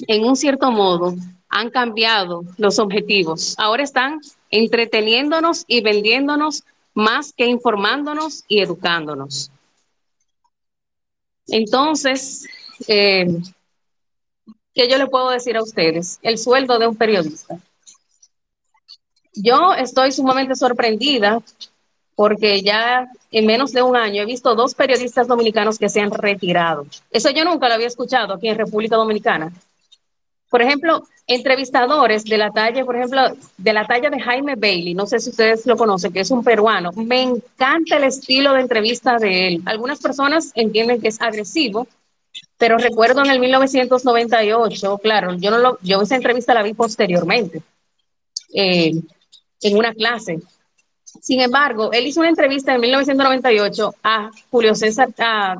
[0.08, 1.14] en un cierto modo,
[1.48, 3.54] han cambiado los objetivos.
[3.58, 6.64] Ahora están entreteniéndonos y vendiéndonos
[6.96, 9.52] más que informándonos y educándonos.
[11.46, 12.46] Entonces,
[12.88, 13.26] eh,
[14.74, 16.18] ¿qué yo le puedo decir a ustedes?
[16.22, 17.59] El sueldo de un periodista.
[19.35, 21.42] Yo estoy sumamente sorprendida
[22.14, 26.11] porque ya en menos de un año he visto dos periodistas dominicanos que se han
[26.11, 26.87] retirado.
[27.11, 29.52] Eso yo nunca lo había escuchado aquí en República Dominicana.
[30.48, 33.20] Por ejemplo, entrevistadores de la talla, por ejemplo,
[33.56, 36.44] de la talla de Jaime Bailey, no sé si ustedes lo conocen, que es un
[36.44, 36.92] peruano.
[36.92, 39.62] Me encanta el estilo de entrevista de él.
[39.66, 41.88] Algunas personas entienden que es agresivo,
[42.59, 47.62] pero recuerdo en el 1998, claro, yo no lo, yo esa entrevista la vi posteriormente
[48.54, 48.92] eh,
[49.62, 50.40] en una clase.
[51.20, 55.56] Sin embargo, él hizo una entrevista en 1998 a Julio César, a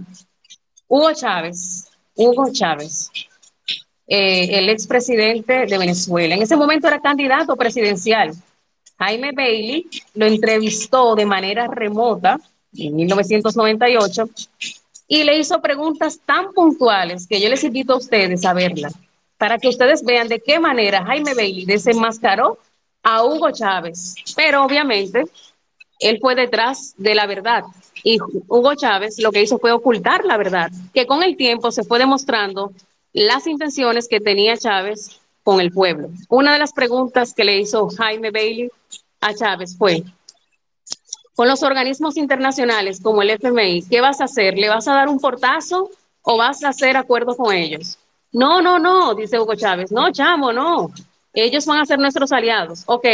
[0.87, 3.11] Hugo Chávez, Hugo Chávez,
[4.07, 6.35] eh, el expresidente de Venezuela.
[6.35, 8.33] En ese momento era candidato presidencial.
[8.99, 12.39] Jaime Bailey lo entrevistó de manera remota
[12.77, 14.29] en 1998
[15.09, 18.95] y le hizo preguntas tan puntuales que yo les invito a ustedes a verlas
[19.39, 22.59] para que ustedes vean de qué manera Jaime Bailey desenmascaró
[23.03, 24.15] a Hugo Chávez.
[24.35, 25.25] Pero obviamente
[26.01, 27.65] él fue detrás de la verdad
[28.03, 31.83] y Hugo Chávez lo que hizo fue ocultar la verdad, que con el tiempo se
[31.83, 32.73] fue demostrando
[33.25, 36.11] las intenciones que tenía Chávez con el pueblo.
[36.29, 38.71] Una de las preguntas que le hizo Jaime Bailey
[39.21, 40.03] a Chávez fue,
[41.35, 44.59] con los organismos internacionales como el FMI, ¿qué vas a hacer?
[44.59, 45.91] ¿Le vas a dar un portazo
[46.23, 47.99] o vas a hacer acuerdo con ellos?
[48.33, 49.91] No, no, no, dice Hugo Chávez.
[49.91, 50.91] No, chamo, no.
[51.33, 52.83] Ellos van a ser nuestros aliados.
[52.85, 53.07] Ok,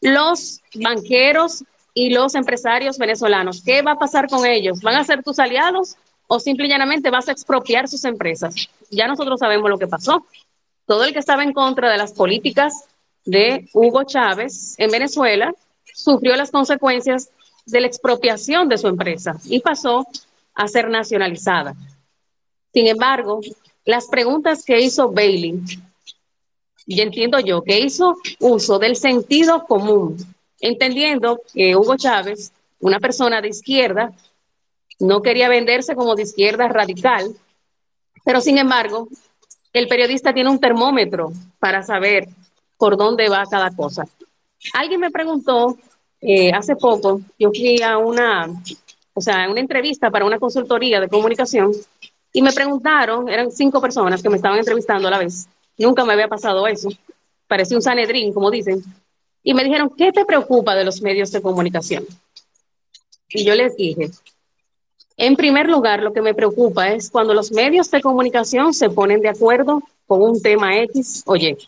[0.00, 4.80] los banqueros y los empresarios venezolanos, ¿qué va a pasar con ellos?
[4.80, 5.96] ¿Van a ser tus aliados
[6.32, 8.54] o simple y llanamente vas a expropiar sus empresas.
[8.88, 10.24] Ya nosotros sabemos lo que pasó.
[10.86, 12.84] Todo el que estaba en contra de las políticas
[13.24, 15.52] de Hugo Chávez en Venezuela
[15.92, 17.30] sufrió las consecuencias
[17.66, 20.06] de la expropiación de su empresa y pasó
[20.54, 21.74] a ser nacionalizada.
[22.72, 23.40] Sin embargo,
[23.84, 25.60] las preguntas que hizo Bailey,
[26.86, 30.16] y entiendo yo que hizo uso del sentido común,
[30.60, 34.12] entendiendo que Hugo Chávez, una persona de izquierda,
[35.00, 37.34] no quería venderse como de izquierda radical,
[38.24, 39.08] pero sin embargo,
[39.72, 42.28] el periodista tiene un termómetro para saber
[42.76, 44.04] por dónde va cada cosa.
[44.74, 45.76] Alguien me preguntó
[46.20, 48.48] eh, hace poco, yo fui a una,
[49.14, 51.72] o sea, una entrevista para una consultoría de comunicación
[52.32, 56.12] y me preguntaron, eran cinco personas que me estaban entrevistando a la vez, nunca me
[56.12, 56.90] había pasado eso,
[57.48, 58.82] parecía un sanedrín, como dicen,
[59.42, 62.06] y me dijeron, ¿qué te preocupa de los medios de comunicación?
[63.30, 64.10] Y yo les dije,
[65.22, 69.20] en primer lugar, lo que me preocupa es cuando los medios de comunicación se ponen
[69.20, 71.58] de acuerdo con un tema X o Y.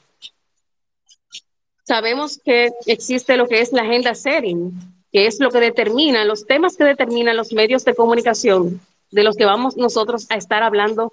[1.84, 4.72] Sabemos que existe lo que es la agenda setting,
[5.12, 9.36] que es lo que determina, los temas que determinan los medios de comunicación de los
[9.36, 11.10] que vamos nosotros a estar hablando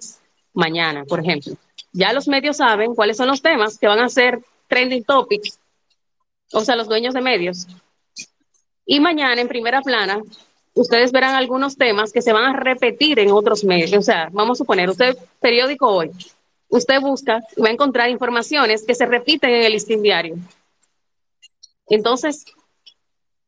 [0.54, 1.52] mañana, por ejemplo.
[1.92, 5.58] Ya los medios saben cuáles son los temas que van a ser trending topics,
[6.54, 7.66] o sea, los dueños de medios.
[8.86, 10.22] Y mañana en primera plana
[10.74, 13.92] ustedes verán algunos temas que se van a repetir en otros medios.
[13.92, 16.10] O sea, vamos a suponer, usted, periódico hoy,
[16.68, 20.36] usted busca y va a encontrar informaciones que se repiten en el listín diario.
[21.88, 22.44] Entonces,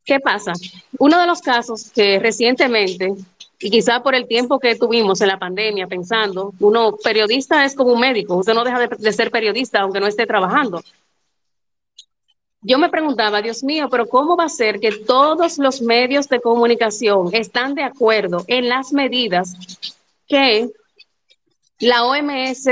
[0.05, 0.53] ¿qué pasa?
[0.99, 3.15] Uno de los casos que recientemente,
[3.61, 7.93] y quizá por el tiempo que tuvimos en la pandemia pensando, uno periodista es como
[7.93, 10.83] un médico, usted no deja de, de ser periodista aunque no esté trabajando.
[12.65, 16.41] Yo me preguntaba, Dios mío, pero ¿cómo va a ser que todos los medios de
[16.41, 19.57] comunicación están de acuerdo en las medidas
[20.29, 20.71] que
[21.81, 22.69] la OMS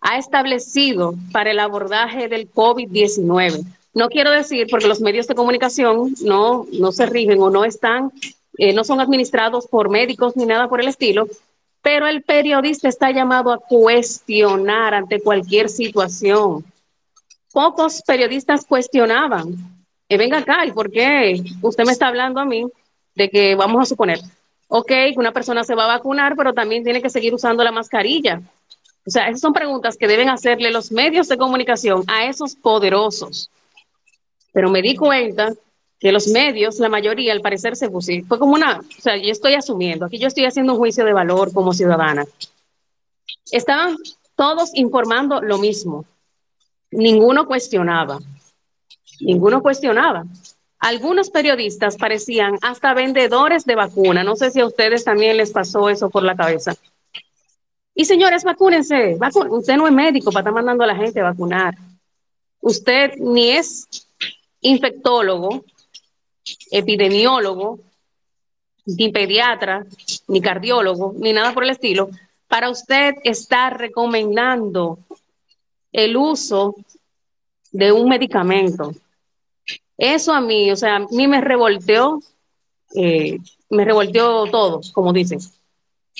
[0.00, 3.62] ha establecido para el abordaje del COVID-19?
[3.92, 8.12] No quiero decir porque los medios de comunicación no, no se rigen o no están,
[8.56, 11.28] eh, no son administrados por médicos ni nada por el estilo,
[11.82, 16.64] pero el periodista está llamado a cuestionar ante cualquier situación
[17.56, 19.54] pocos periodistas cuestionaban,
[20.10, 22.66] eh, venga acá, ¿y por qué usted me está hablando a mí
[23.14, 24.20] de que vamos a suponer,
[24.68, 27.72] ok, que una persona se va a vacunar, pero también tiene que seguir usando la
[27.72, 28.42] mascarilla?
[29.06, 33.50] O sea, esas son preguntas que deben hacerle los medios de comunicación a esos poderosos.
[34.52, 35.54] Pero me di cuenta
[35.98, 39.32] que los medios, la mayoría, al parecer se pusieron, fue como una, o sea, yo
[39.32, 42.26] estoy asumiendo, aquí yo estoy haciendo un juicio de valor como ciudadana.
[43.50, 43.96] Estaban
[44.34, 46.04] todos informando lo mismo,
[46.90, 48.18] ninguno cuestionaba,
[49.20, 50.24] ninguno cuestionaba.
[50.78, 54.22] Algunos periodistas parecían hasta vendedores de vacuna.
[54.22, 56.74] No sé si a ustedes también les pasó eso por la cabeza.
[57.94, 59.18] Y señores, vacúnense.
[59.48, 61.74] usted no es médico para estar mandando a la gente a vacunar.
[62.60, 63.88] Usted ni es
[64.60, 65.64] infectólogo,
[66.70, 67.80] epidemiólogo,
[68.84, 69.86] ni pediatra,
[70.28, 72.10] ni cardiólogo, ni nada por el estilo,
[72.48, 74.98] para usted estar recomendando
[75.96, 76.76] el uso
[77.72, 78.92] de un medicamento.
[79.96, 82.20] Eso a mí, o sea, a mí me revolteó,
[82.94, 83.38] eh,
[83.70, 85.38] me revolteó todo, como dicen.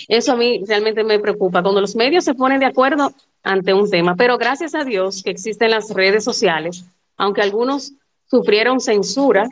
[0.08, 3.12] Eso a mí realmente me preocupa, cuando los medios se ponen de acuerdo
[3.42, 4.16] ante un tema.
[4.16, 6.86] Pero gracias a Dios que existen las redes sociales,
[7.18, 7.92] aunque algunos
[8.30, 9.46] sufrieron censura,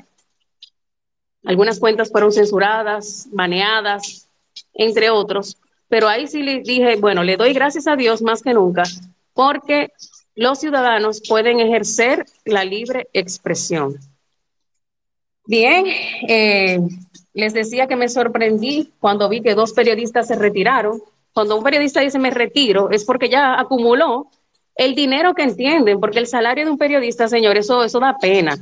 [1.45, 4.27] algunas cuentas fueron censuradas, baneadas,
[4.73, 8.55] entre otros, pero ahí sí le dije, bueno, le doy gracias a Dios más que
[8.55, 8.85] nunca,
[9.35, 9.93] porque
[10.37, 13.97] los ciudadanos pueden ejercer la libre expresión.
[15.47, 15.87] Bien,
[16.29, 16.81] eh,
[17.35, 21.03] les decía que me sorprendí cuando vi que dos periodistas se retiraron.
[21.33, 24.29] Cuando un periodista dice me retiro, es porque ya acumuló
[24.77, 28.57] el dinero que entienden, porque el salario de un periodista, señores, eso, eso da pena.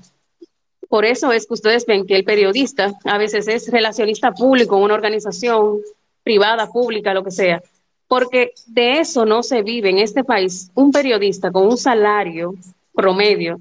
[0.88, 4.94] Por eso es que ustedes ven que el periodista a veces es relacionista público, una
[4.94, 5.80] organización
[6.22, 7.62] privada, pública, lo que sea
[8.12, 10.70] porque de eso no se vive en este país.
[10.74, 12.54] Un periodista con un salario
[12.92, 13.58] promedio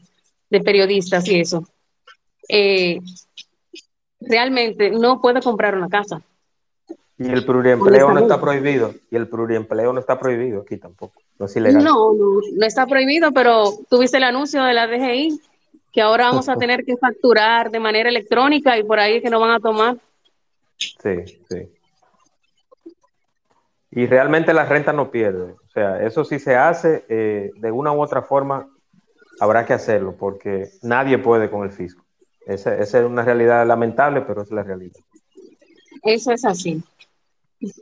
[0.49, 1.65] de periodistas y eso,
[2.49, 2.99] eh,
[4.19, 6.21] realmente no puede comprar una casa.
[7.17, 8.93] Y el pluriempleo no está prohibido.
[9.09, 11.21] Y el pluriempleo no está prohibido aquí tampoco.
[11.39, 11.81] No es ilegal.
[11.81, 15.39] No, no, no está prohibido, pero tuviste el anuncio de la DGI
[15.93, 19.39] que ahora vamos a tener que facturar de manera electrónica y por ahí que no
[19.39, 19.95] van a tomar.
[20.77, 21.69] Sí, sí.
[23.91, 25.51] Y realmente la renta no pierde.
[25.51, 28.67] O sea, eso sí se hace, eh, de una u otra forma
[29.39, 32.04] habrá que hacerlo, porque nadie puede con el fisco.
[32.45, 34.99] Esa, es una realidad lamentable, pero es la realidad.
[36.04, 36.82] Eso es así.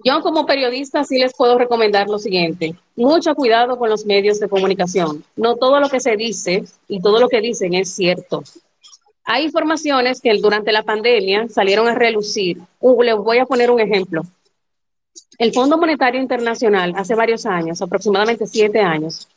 [0.04, 2.76] Yo como periodista sí les puedo recomendar lo siguiente.
[2.95, 5.24] Mucho cuidado con los medios de comunicación.
[5.38, 8.43] No todo lo que se dice y todo lo que dicen es cierto.
[9.24, 12.60] Hay informaciones que durante la pandemia salieron a relucir.
[12.80, 14.24] Uh, les voy a poner un ejemplo.
[15.38, 19.28] El Fondo Monetario Internacional hace varios años, aproximadamente siete años,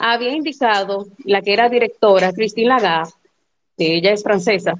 [0.00, 3.12] había indicado la que era directora, Christine Lagarde,
[3.76, 4.74] que ella es francesa,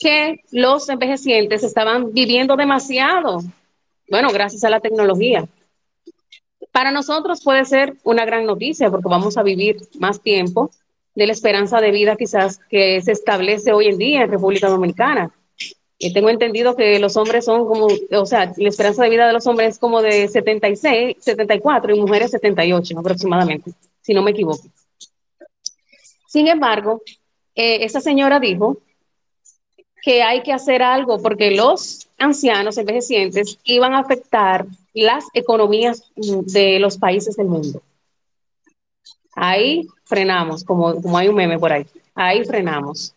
[0.00, 3.40] que los envejecientes estaban viviendo demasiado,
[4.10, 5.46] bueno, gracias a la tecnología.
[6.72, 10.70] Para nosotros puede ser una gran noticia porque vamos a vivir más tiempo
[11.14, 15.32] de la esperanza de vida quizás que se establece hoy en día en República Dominicana
[16.12, 19.46] tengo entendido que los hombres son como, o sea, la esperanza de vida de los
[19.46, 24.64] hombres es como de 76, 74 y mujeres 78 aproximadamente, si no me equivoco.
[26.26, 27.00] Sin embargo,
[27.54, 28.78] eh, esa señora dijo
[30.02, 36.78] que hay que hacer algo porque los ancianos envejecientes iban a afectar las economías de
[36.78, 37.80] los países del mundo.
[39.34, 41.86] Ahí frenamos, como, como hay un meme por ahí.
[42.14, 43.14] Ahí frenamos.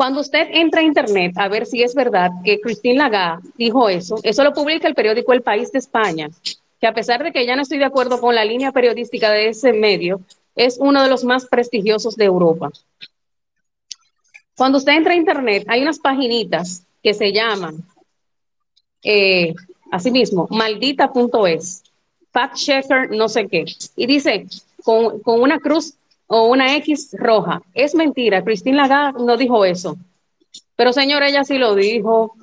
[0.00, 4.16] Cuando usted entra a internet a ver si es verdad que Christine Lagarde dijo eso,
[4.22, 6.30] eso lo publica el periódico El País de España,
[6.80, 9.48] que a pesar de que ya no estoy de acuerdo con la línea periodística de
[9.48, 10.22] ese medio,
[10.56, 12.70] es uno de los más prestigiosos de Europa.
[14.56, 17.84] Cuando usted entra a internet, hay unas paginitas que se llaman,
[19.02, 19.52] eh,
[19.92, 21.82] asimismo, maldita.es,
[22.32, 24.46] fact checker, no sé qué, y dice
[24.82, 25.92] con, con una cruz
[26.32, 27.60] o una X roja.
[27.74, 29.96] Es mentira, Christine Lagarde no dijo eso.
[30.76, 32.36] Pero señora, ella sí lo dijo.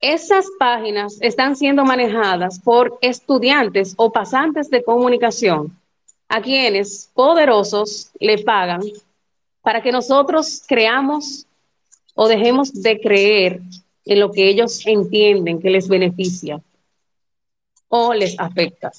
[0.00, 5.76] Esas páginas están siendo manejadas por estudiantes o pasantes de comunicación
[6.28, 8.82] a quienes poderosos le pagan
[9.60, 11.46] para que nosotros creamos
[12.14, 13.62] o dejemos de creer
[14.04, 16.62] en lo que ellos entienden que les beneficia
[17.88, 18.92] o les afecta.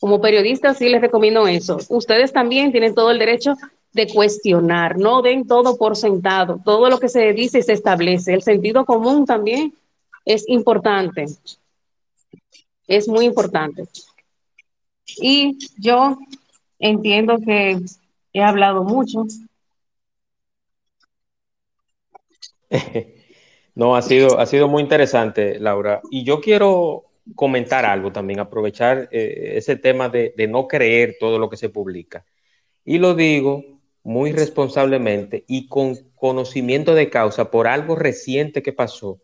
[0.00, 1.78] Como periodista sí les recomiendo eso.
[1.88, 3.54] Ustedes también tienen todo el derecho
[3.92, 8.34] de cuestionar, no den todo por sentado, todo lo que se dice se establece.
[8.34, 9.74] El sentido común también
[10.24, 11.26] es importante,
[12.86, 13.84] es muy importante.
[15.20, 16.18] Y yo
[16.78, 17.78] entiendo que
[18.32, 19.24] he hablado mucho.
[23.74, 26.00] No, ha sido, ha sido muy interesante, Laura.
[26.10, 27.04] Y yo quiero
[27.34, 31.68] comentar algo también, aprovechar eh, ese tema de, de, no creer todo lo que se
[31.68, 32.24] publica.
[32.84, 33.64] Y lo digo
[34.02, 39.20] muy responsablemente y con conocimiento de causa por algo reciente que pasó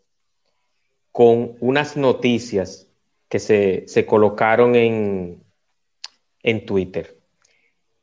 [1.11, 2.87] con unas noticias
[3.29, 5.43] que se, se colocaron en,
[6.43, 7.17] en Twitter.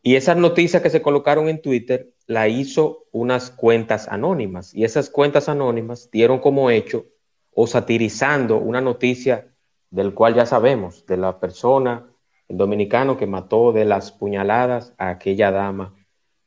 [0.03, 5.11] Y esas noticias que se colocaron en Twitter la hizo unas cuentas anónimas y esas
[5.11, 7.07] cuentas anónimas dieron como hecho
[7.55, 9.51] o satirizando una noticia
[9.93, 12.07] del cual ya sabemos, de la persona,
[12.49, 15.95] el dominicano que mató de las puñaladas a aquella dama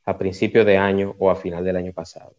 [0.03, 2.33] a principio de año o a final del año pasado.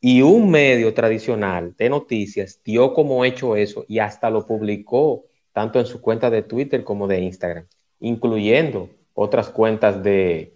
[0.00, 5.78] Y un medio tradicional de noticias dio como hecho eso y hasta lo publicó tanto
[5.78, 7.66] en su cuenta de Twitter como de Instagram,
[8.00, 10.54] incluyendo otras cuentas de,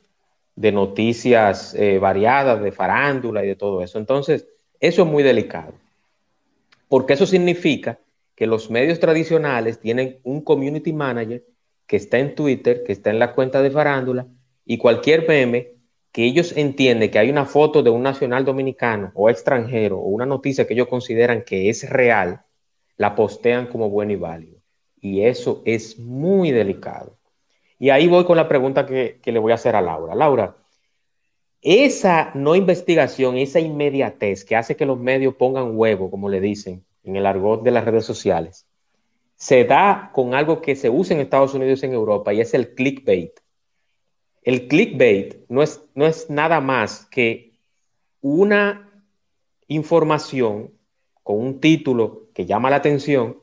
[0.57, 3.99] de noticias eh, variadas, de farándula y de todo eso.
[3.99, 4.49] Entonces,
[4.81, 5.75] eso es muy delicado,
[6.89, 7.99] porque eso significa
[8.37, 11.45] que los medios tradicionales tienen un community manager
[11.87, 14.29] que está en Twitter, que está en la cuenta de farándula,
[14.65, 15.73] y cualquier meme
[16.13, 20.27] que ellos entienden que hay una foto de un nacional dominicano o extranjero o una
[20.27, 22.43] noticia que ellos consideran que es real,
[22.97, 24.59] la postean como bueno y válido.
[25.01, 27.19] Y eso es muy delicado.
[27.79, 30.15] Y ahí voy con la pregunta que, que le voy a hacer a Laura.
[30.15, 30.57] Laura,
[31.61, 36.86] esa no investigación, esa inmediatez que hace que los medios pongan huevo, como le dicen,
[37.07, 38.67] en el argot de las redes sociales,
[39.37, 42.53] se da con algo que se usa en Estados Unidos y en Europa y es
[42.53, 43.33] el clickbait.
[44.43, 47.59] El clickbait no es, no es nada más que
[48.21, 48.91] una
[49.69, 50.73] información
[51.23, 53.43] con un título que llama la atención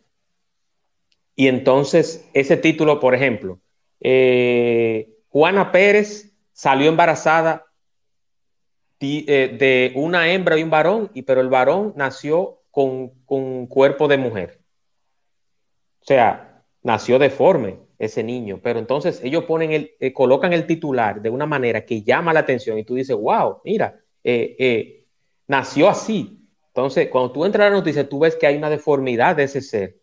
[1.36, 3.60] y entonces ese título, por ejemplo,
[4.00, 7.66] eh, Juana Pérez salió embarazada
[9.00, 14.08] eh, de una hembra y un varón, y, pero el varón nació con, con cuerpo
[14.08, 14.60] de mujer.
[16.02, 21.22] O sea, nació deforme ese niño, pero entonces ellos ponen el, eh, colocan el titular
[21.22, 25.06] de una manera que llama la atención y tú dices, wow, mira, eh, eh,
[25.48, 26.50] nació así.
[26.70, 29.62] Entonces, cuando tú entras a la noticia, tú ves que hay una deformidad de ese
[29.62, 30.00] ser,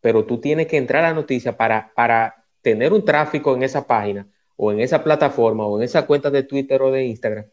[0.00, 3.86] pero tú tienes que entrar a la noticia para, para tener un tráfico en esa
[3.86, 7.46] página o en esa plataforma o en esa cuenta de Twitter o de Instagram.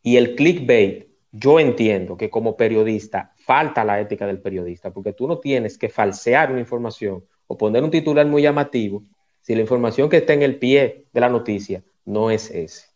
[0.00, 5.28] Y el clickbait yo entiendo que como periodista falta la ética del periodista, porque tú
[5.28, 9.04] no tienes que falsear una información o poner un titular muy llamativo
[9.40, 12.86] si la información que está en el pie de la noticia no es ese.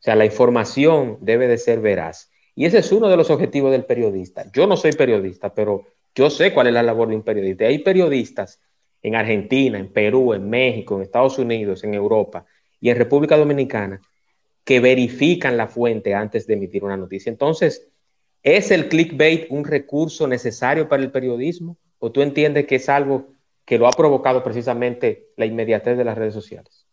[0.00, 2.30] O sea, la información debe de ser veraz.
[2.54, 4.50] Y ese es uno de los objetivos del periodista.
[4.52, 7.64] Yo no soy periodista, pero yo sé cuál es la labor de un periodista.
[7.66, 8.60] Hay periodistas
[9.02, 12.44] en Argentina, en Perú, en México, en Estados Unidos, en Europa
[12.80, 14.00] y en República Dominicana
[14.64, 17.30] que verifican la fuente antes de emitir una noticia.
[17.30, 17.88] Entonces,
[18.42, 23.28] ¿es el clickbait un recurso necesario para el periodismo o tú entiendes que es algo
[23.64, 26.86] que lo ha provocado precisamente la inmediatez de las redes sociales?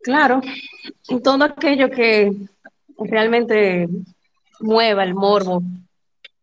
[0.00, 0.40] Claro,
[1.22, 2.32] todo aquello que
[2.98, 3.88] realmente
[4.60, 5.62] mueva el morbo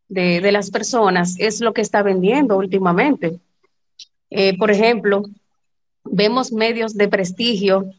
[0.08, 3.40] de, las personas es lo que está vendiendo últimamente.
[4.30, 5.24] Eh, por ejemplo,
[6.04, 7.90] vemos medios de prestigio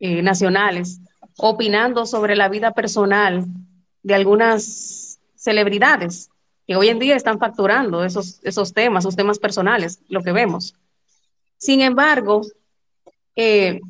[0.00, 1.00] eh, nacionales
[1.36, 3.46] opinando sobre la vida personal
[4.02, 6.30] de algunas celebridades
[6.66, 10.74] que hoy en día están facturando esos, esos temas, esos temas personales, lo que vemos.
[11.56, 12.42] Sin embargo,
[13.36, 13.80] eh,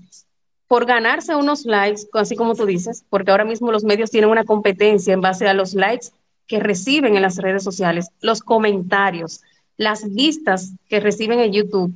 [0.69, 4.45] por ganarse unos likes, así como tú dices, porque ahora mismo los medios tienen una
[4.45, 6.09] competencia en base a los likes
[6.47, 9.43] que reciben en las redes sociales, los comentarios,
[9.77, 11.95] las vistas que reciben en YouTube,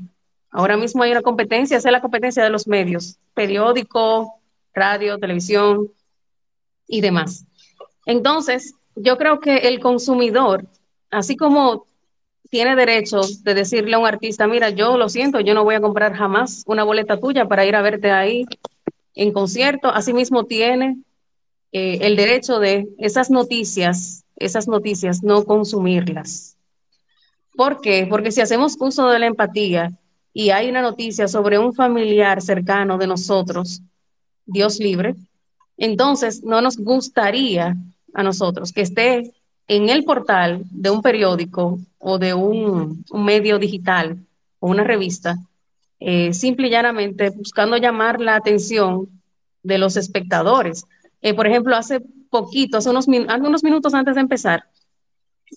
[0.53, 4.38] Ahora mismo hay una competencia, es la competencia de los medios, periódico,
[4.74, 5.90] radio, televisión
[6.86, 7.46] y demás.
[8.05, 10.66] Entonces, yo creo que el consumidor,
[11.11, 11.86] así como
[12.50, 15.80] tiene derecho de decirle a un artista, mira, yo lo siento, yo no voy a
[15.80, 18.44] comprar jamás una boleta tuya para ir a verte ahí
[19.14, 20.98] en concierto, asimismo tiene
[21.72, 26.59] eh, el derecho de esas noticias, esas noticias no consumirlas.
[27.55, 28.07] ¿Por qué?
[28.09, 29.92] Porque si hacemos uso de la empatía
[30.35, 33.83] y hay una noticia sobre un familiar cercano de nosotros,
[34.47, 35.14] Dios libre,
[35.76, 37.76] entonces no nos gustaría
[38.14, 39.33] a nosotros que esté
[39.68, 44.18] en el portal de un periódico o de un, medio digital
[44.59, 45.37] o una revista,
[46.01, 49.09] eh, simple y llanamente buscando llamar la atención
[49.62, 50.85] de los espectadores.
[51.20, 54.64] Eh, por ejemplo, hace poquito, hace unos, unos minutos antes de empezar,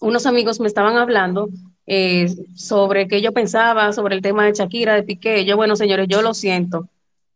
[0.01, 1.49] unos amigos me estaban hablando
[1.88, 5.45] eh, sobre qué yo pensaba sobre el tema de Shakira, de Piqué.
[5.45, 6.88] Yo, bueno, señores, yo lo siento.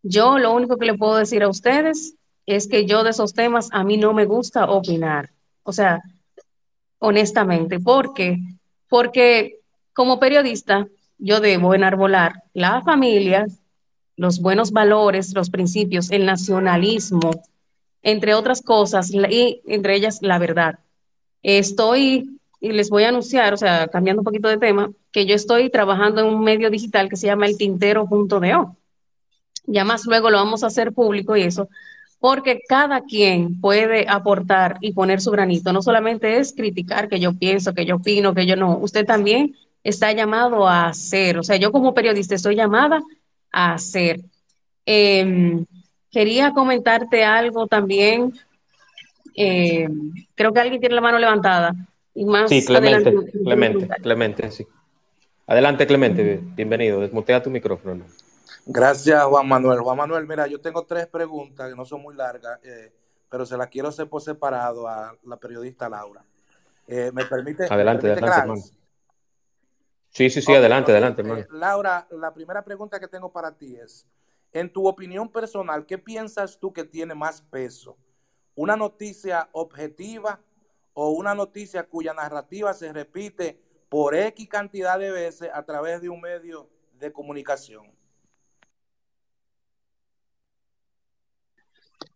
[0.01, 3.69] Yo lo único que le puedo decir a ustedes es que yo de esos temas
[3.71, 5.29] a mí no me gusta opinar.
[5.63, 6.01] O sea,
[6.99, 8.39] honestamente, ¿por qué?
[8.87, 9.59] Porque
[9.93, 10.87] como periodista
[11.17, 13.45] yo debo enarbolar la familia,
[14.15, 17.31] los buenos valores, los principios, el nacionalismo,
[18.01, 20.79] entre otras cosas, y entre ellas la verdad.
[21.43, 25.35] Estoy, y les voy a anunciar, o sea, cambiando un poquito de tema, que yo
[25.35, 28.75] estoy trabajando en un medio digital que se llama el tintero.do.
[29.65, 31.69] Ya más luego lo vamos a hacer público y eso,
[32.19, 35.71] porque cada quien puede aportar y poner su granito.
[35.71, 38.77] No solamente es criticar que yo pienso, que yo opino, que yo no.
[38.77, 41.37] Usted también está llamado a hacer.
[41.37, 43.01] O sea, yo como periodista estoy llamada
[43.51, 44.19] a hacer.
[44.85, 45.63] Eh,
[46.11, 48.33] quería comentarte algo también.
[49.35, 49.87] Eh,
[50.35, 51.73] creo que alguien tiene la mano levantada.
[52.19, 54.67] Y más sí, Clemente, adelante, Clemente, Clemente, sí.
[55.47, 56.99] Adelante, Clemente, bienvenido.
[56.99, 58.05] Desmutea tu micrófono.
[58.65, 59.79] Gracias, Juan Manuel.
[59.79, 62.91] Juan Manuel, mira, yo tengo tres preguntas que no son muy largas, eh,
[63.29, 66.25] pero se las quiero hacer por separado a la periodista Laura.
[66.87, 67.67] Eh, ¿Me permite?
[67.69, 68.61] Adelante, ¿me permite, adelante, hermano.
[70.09, 70.95] Sí, sí, sí, okay, adelante, okay.
[70.95, 71.39] adelante, hermano.
[71.39, 74.05] Eh, Laura, la primera pregunta que tengo para ti es,
[74.51, 77.95] en tu opinión personal, ¿qué piensas tú que tiene más peso?
[78.55, 80.41] ¿Una noticia objetiva
[81.01, 86.09] o una noticia cuya narrativa se repite por X cantidad de veces a través de
[86.09, 86.69] un medio
[86.99, 87.85] de comunicación?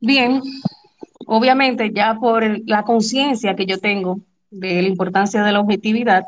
[0.01, 0.41] Bien,
[1.27, 4.19] obviamente ya por la conciencia que yo tengo
[4.51, 6.25] de la importancia de la objetividad,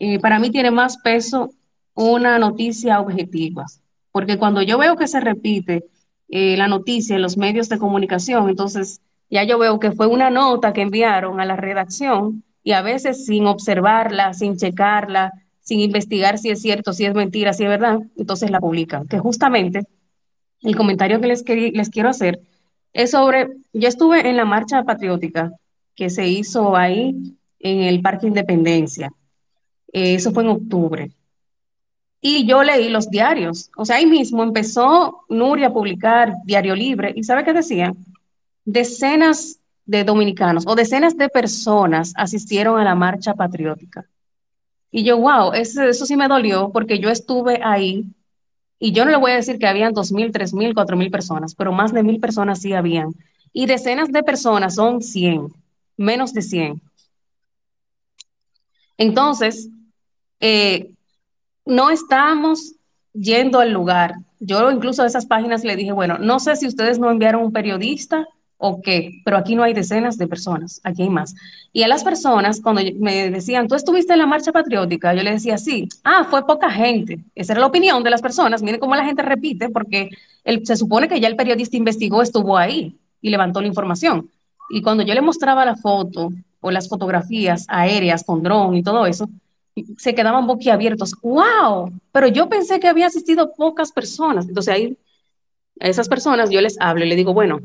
[0.00, 1.50] eh, para mí tiene más peso
[1.94, 3.66] una noticia objetiva,
[4.10, 5.84] porque cuando yo veo que se repite
[6.30, 9.00] eh, la noticia en los medios de comunicación, entonces
[9.30, 13.24] ya yo veo que fue una nota que enviaron a la redacción y a veces
[13.24, 18.00] sin observarla, sin checarla, sin investigar si es cierto, si es mentira, si es verdad,
[18.16, 19.06] entonces la publican.
[19.06, 19.84] Que justamente
[20.62, 22.40] el comentario que les, les quiero hacer
[22.92, 25.52] es sobre, yo estuve en la marcha patriótica
[25.94, 29.12] que se hizo ahí en el Parque Independencia.
[29.92, 31.10] Eh, eso fue en octubre.
[32.20, 33.70] Y yo leí los diarios.
[33.76, 37.12] O sea, ahí mismo empezó Nuria a publicar Diario Libre.
[37.16, 37.94] ¿Y sabe qué decía?
[38.64, 44.06] Decenas de dominicanos o decenas de personas asistieron a la marcha patriótica.
[44.92, 48.04] Y yo, wow, eso, sí me dolió porque yo estuve ahí
[48.78, 51.10] y yo no le voy a decir que habían dos mil, tres mil, cuatro mil
[51.10, 53.14] personas, pero más de mil personas sí habían.
[53.52, 55.48] Y decenas de personas son 100,
[55.96, 56.80] menos de 100.
[58.96, 59.68] Entonces,
[60.38, 60.92] eh,
[61.66, 62.74] no estamos
[63.12, 64.14] yendo al lugar.
[64.38, 67.52] Yo incluso a esas páginas le dije, bueno, no sé si ustedes no enviaron un
[67.52, 68.26] periodista
[68.62, 68.78] o
[69.24, 71.34] pero aquí no hay decenas de personas, aquí hay más.
[71.72, 75.14] Y a las personas, cuando me decían, ¿tú estuviste en la marcha patriótica?
[75.14, 77.20] Yo le decía, sí, ah, fue poca gente.
[77.34, 78.62] Esa era la opinión de las personas.
[78.62, 80.10] Miren cómo la gente repite, porque
[80.64, 84.30] se supone que ya el periodista investigó, estuvo ahí y levantó la información.
[84.68, 86.30] Y cuando yo le mostraba la foto
[86.60, 89.26] o las fotografías aéreas con dron y todo eso,
[89.96, 91.14] se quedaban boquiabiertos.
[91.22, 91.94] ¡Wow!
[92.12, 94.46] Pero yo pensé que había asistido pocas personas.
[94.46, 94.98] Entonces ahí
[95.80, 97.60] a esas personas yo les hablo y le digo, bueno,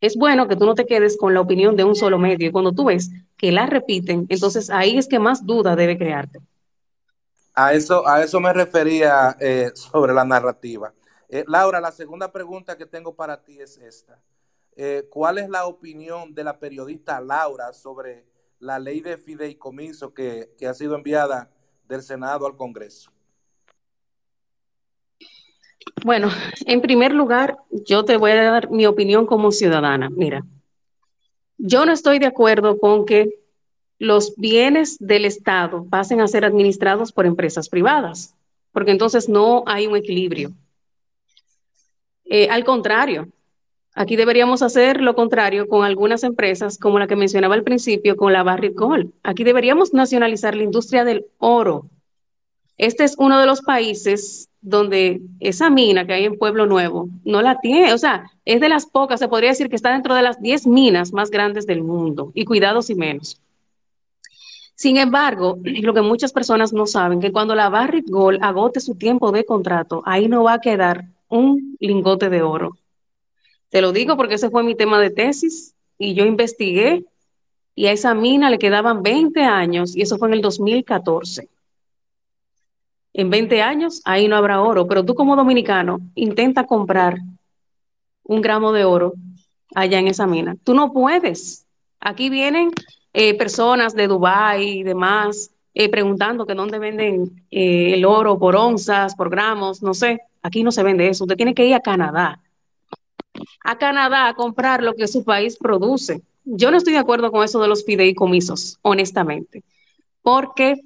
[0.00, 2.48] es bueno que tú no te quedes con la opinión de un solo medio.
[2.48, 6.40] Y cuando tú ves que la repiten, entonces ahí es que más duda debe crearte.
[7.54, 10.92] A eso, a eso me refería eh, sobre la narrativa.
[11.28, 14.20] Eh, Laura, la segunda pregunta que tengo para ti es esta.
[14.76, 18.24] Eh, ¿Cuál es la opinión de la periodista Laura sobre
[18.60, 21.50] la ley de fideicomiso que, que ha sido enviada
[21.88, 23.10] del Senado al Congreso?
[26.04, 26.30] Bueno,
[26.66, 30.10] en primer lugar, yo te voy a dar mi opinión como ciudadana.
[30.10, 30.44] Mira,
[31.58, 33.30] yo no estoy de acuerdo con que
[33.98, 38.34] los bienes del Estado pasen a ser administrados por empresas privadas,
[38.72, 40.52] porque entonces no hay un equilibrio.
[42.24, 43.28] Eh, al contrario,
[43.94, 48.32] aquí deberíamos hacer lo contrario con algunas empresas, como la que mencionaba al principio, con
[48.32, 49.10] la Barrick Gold.
[49.24, 51.86] Aquí deberíamos nacionalizar la industria del oro,
[52.78, 57.42] Este es uno de los países donde esa mina que hay en Pueblo Nuevo no
[57.42, 60.22] la tiene, o sea, es de las pocas, se podría decir que está dentro de
[60.22, 63.40] las 10 minas más grandes del mundo, y cuidados y menos.
[64.74, 68.94] Sin embargo, lo que muchas personas no saben, que cuando la Barrick Gold agote su
[68.94, 72.78] tiempo de contrato, ahí no va a quedar un lingote de oro.
[73.70, 77.04] Te lo digo porque ese fue mi tema de tesis y yo investigué
[77.74, 81.48] y a esa mina le quedaban 20 años y eso fue en el 2014.
[83.18, 87.18] En 20 años ahí no habrá oro, pero tú como dominicano intenta comprar
[88.22, 89.12] un gramo de oro
[89.74, 90.54] allá en esa mina.
[90.62, 91.66] Tú no puedes.
[91.98, 92.70] Aquí vienen
[93.12, 98.54] eh, personas de Dubái y demás eh, preguntando que dónde venden eh, el oro por
[98.54, 100.20] onzas, por gramos, no sé.
[100.40, 101.24] Aquí no se vende eso.
[101.24, 102.40] Usted tiene que ir a Canadá.
[103.64, 106.22] A Canadá a comprar lo que su país produce.
[106.44, 109.64] Yo no estoy de acuerdo con eso de los fideicomisos, honestamente,
[110.22, 110.76] porque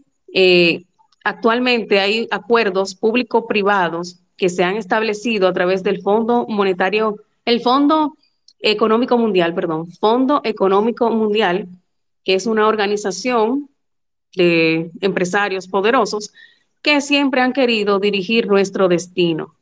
[1.24, 8.16] actualmente hay acuerdos público-privados que se han establecido a través del Fondo Monetario, el Fondo
[8.60, 11.68] Económico Mundial, perdón, Fondo Económico Mundial,
[12.24, 13.68] que es una organización
[14.34, 16.32] de empresarios poderosos
[16.80, 19.54] que siempre han querido dirigir nuestro destino.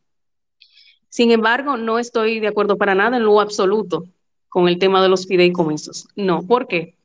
[1.09, 4.05] Sin embargo, no estoy de acuerdo para nada en lo absoluto
[4.49, 6.09] con el tema de los fideicomisos.
[6.17, 6.97] No, ¿por qué?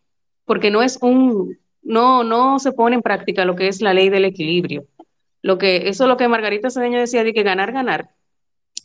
[0.46, 4.10] Porque no es un, no, no se pone en práctica lo que es la ley
[4.10, 4.86] del equilibrio.
[5.42, 8.10] Lo que, eso es lo que Margarita Cedeño decía de que ganar, ganar,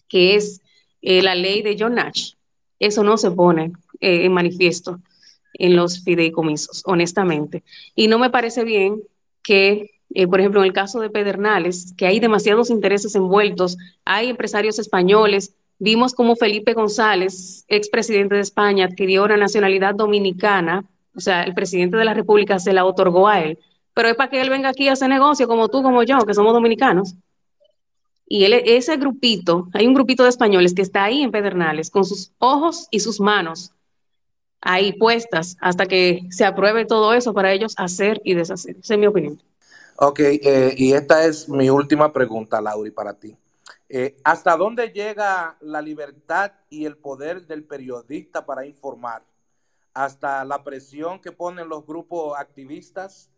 [0.08, 0.60] que es
[1.00, 2.34] eh, la ley de John Nash,
[2.78, 5.00] eso no se pone eh, en manifiesto
[5.54, 7.64] en los fideicomisos, honestamente.
[7.94, 9.02] Y no me parece bien
[9.42, 14.28] que, eh, por ejemplo, en el caso de Pedernales, que hay demasiados intereses envueltos, hay
[14.28, 20.84] empresarios españoles, vimos como Felipe González, expresidente de España, adquirió una nacionalidad dominicana,
[21.14, 23.58] o sea, el presidente de la República se la otorgó a él,
[23.94, 26.34] pero es para que él venga aquí a hacer negocio como tú, como yo, que
[26.34, 27.14] somos dominicanos.
[28.26, 32.04] Y él, ese grupito, hay un grupito de españoles que está ahí en Pedernales con
[32.04, 33.72] sus ojos y sus manos
[34.60, 38.76] ahí puestas hasta que se apruebe todo eso para ellos hacer y deshacer.
[38.76, 39.40] Esa es mi opinión.
[39.96, 43.36] Ok, eh, y esta es mi última pregunta, Lauri, para ti.
[43.88, 49.22] Eh, ¿Hasta dónde llega la libertad y el poder del periodista para informar?
[50.00, 53.30] ¿Hasta la presión que ponen los grupos activistas?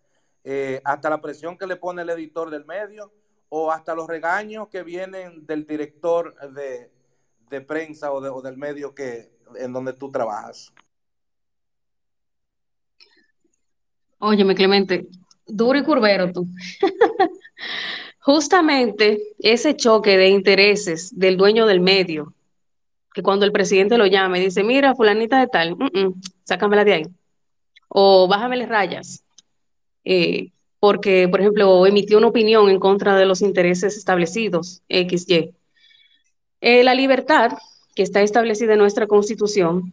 [0.45, 3.13] Eh, ¿Hasta la presión que le pone el editor del medio?
[3.49, 9.33] ¿O hasta los regaños que vienen del director de, prensa o, o, del medio que,
[9.57, 10.73] en donde tú trabajas?
[14.21, 15.09] Óyeme, Clemente,
[15.45, 16.47] duro y curvero tú.
[18.21, 22.33] Justamente ese choque de intereses del dueño del medio,
[23.15, 25.77] que cuando el presidente lo llama y dice, mira, fulanita de tal,
[26.45, 27.07] sácamela de ahí,
[27.89, 29.25] o bájamele rayas,
[30.05, 30.51] eh,
[30.81, 35.55] porque, por ejemplo, emitió una opinión en contra de los intereses establecidos, XY.
[36.61, 37.53] Eh, la libertad
[37.95, 39.93] que está establecida en nuestra Constitución,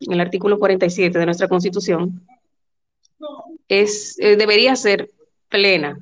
[0.00, 2.26] en el artículo 47 de nuestra Constitución,
[3.68, 5.10] es, eh, debería ser
[5.48, 5.98] plena.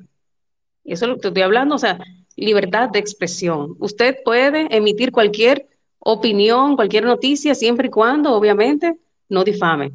[0.83, 1.99] Eso es lo que estoy hablando, o sea,
[2.35, 3.75] libertad de expresión.
[3.79, 5.67] Usted puede emitir cualquier
[6.07, 8.97] opinión, cualquier noticia, siempre y cuando, obviamente,
[9.27, 9.91] no difame.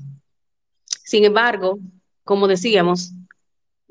[1.04, 1.78] Sin embargo,
[2.24, 3.12] como decíamos,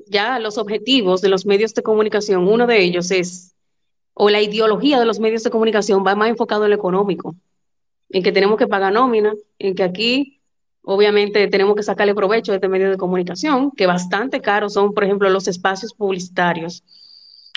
[0.06, 3.54] ya los objetivos de los medios de comunicación, uno de ellos es,
[4.14, 7.34] o la ideología de los medios de comunicación va más enfocado en lo económico,
[8.10, 10.40] en que tenemos que pagar nómina, en que aquí
[10.82, 15.04] Obviamente tenemos que sacarle provecho de este medio de comunicación, que bastante caros son, por
[15.04, 16.82] ejemplo, los espacios publicitarios.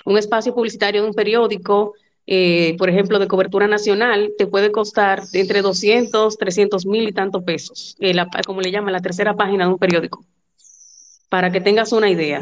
[0.05, 1.93] Un espacio publicitario de un periódico,
[2.25, 7.43] eh, por ejemplo, de cobertura nacional, te puede costar entre 200, 300 mil y tantos
[7.43, 8.13] pesos, eh,
[8.45, 10.25] como le llaman, la tercera página de un periódico,
[11.29, 12.41] para que tengas una idea.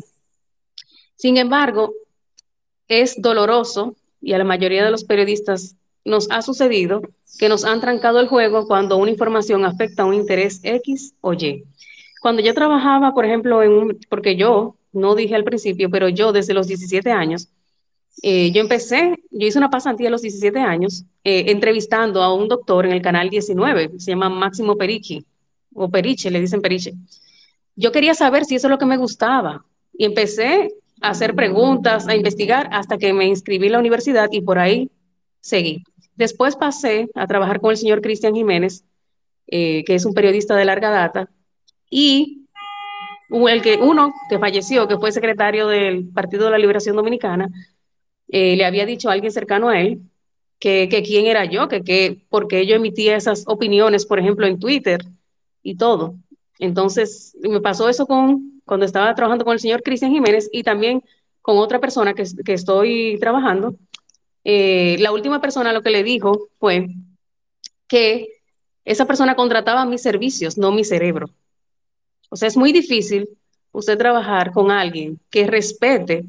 [1.15, 1.93] Sin embargo,
[2.87, 7.01] es doloroso y a la mayoría de los periodistas nos ha sucedido
[7.39, 11.33] que nos han trancado el juego cuando una información afecta a un interés X o
[11.33, 11.63] Y.
[12.21, 16.31] Cuando yo trabajaba, por ejemplo, en un, porque yo, no dije al principio, pero yo
[16.31, 17.49] desde los 17 años,
[18.21, 22.47] eh, yo empecé, yo hice una pasantía a los 17 años, eh, entrevistando a un
[22.47, 25.25] doctor en el canal 19, se llama Máximo Perichi,
[25.73, 26.93] o Periche, le dicen Periche.
[27.75, 30.69] Yo quería saber si eso es lo que me gustaba y empecé
[31.01, 34.91] a hacer preguntas, a investigar hasta que me inscribí en la universidad y por ahí
[35.39, 35.83] seguí.
[36.15, 38.83] Después pasé a trabajar con el señor Cristian Jiménez,
[39.47, 41.29] eh, que es un periodista de larga data,
[41.89, 42.41] y
[43.31, 47.49] el que, uno que falleció, que fue secretario del Partido de la Liberación Dominicana,
[48.31, 50.01] eh, le había dicho a alguien cercano a él
[50.57, 55.05] que, quién era yo, que, que porque yo emitía esas opiniones, por ejemplo, en Twitter
[55.61, 56.15] y todo.
[56.59, 61.03] Entonces, me pasó eso con cuando estaba trabajando con el señor Cristian Jiménez y también
[61.41, 63.75] con otra persona que, que estoy trabajando,
[64.43, 66.87] eh, la última persona lo que le dijo fue
[67.87, 68.27] que
[68.85, 71.29] esa persona contrataba mis servicios, no mi cerebro.
[72.29, 73.29] O sea, es muy difícil
[73.71, 76.25] usted trabajar con alguien que respete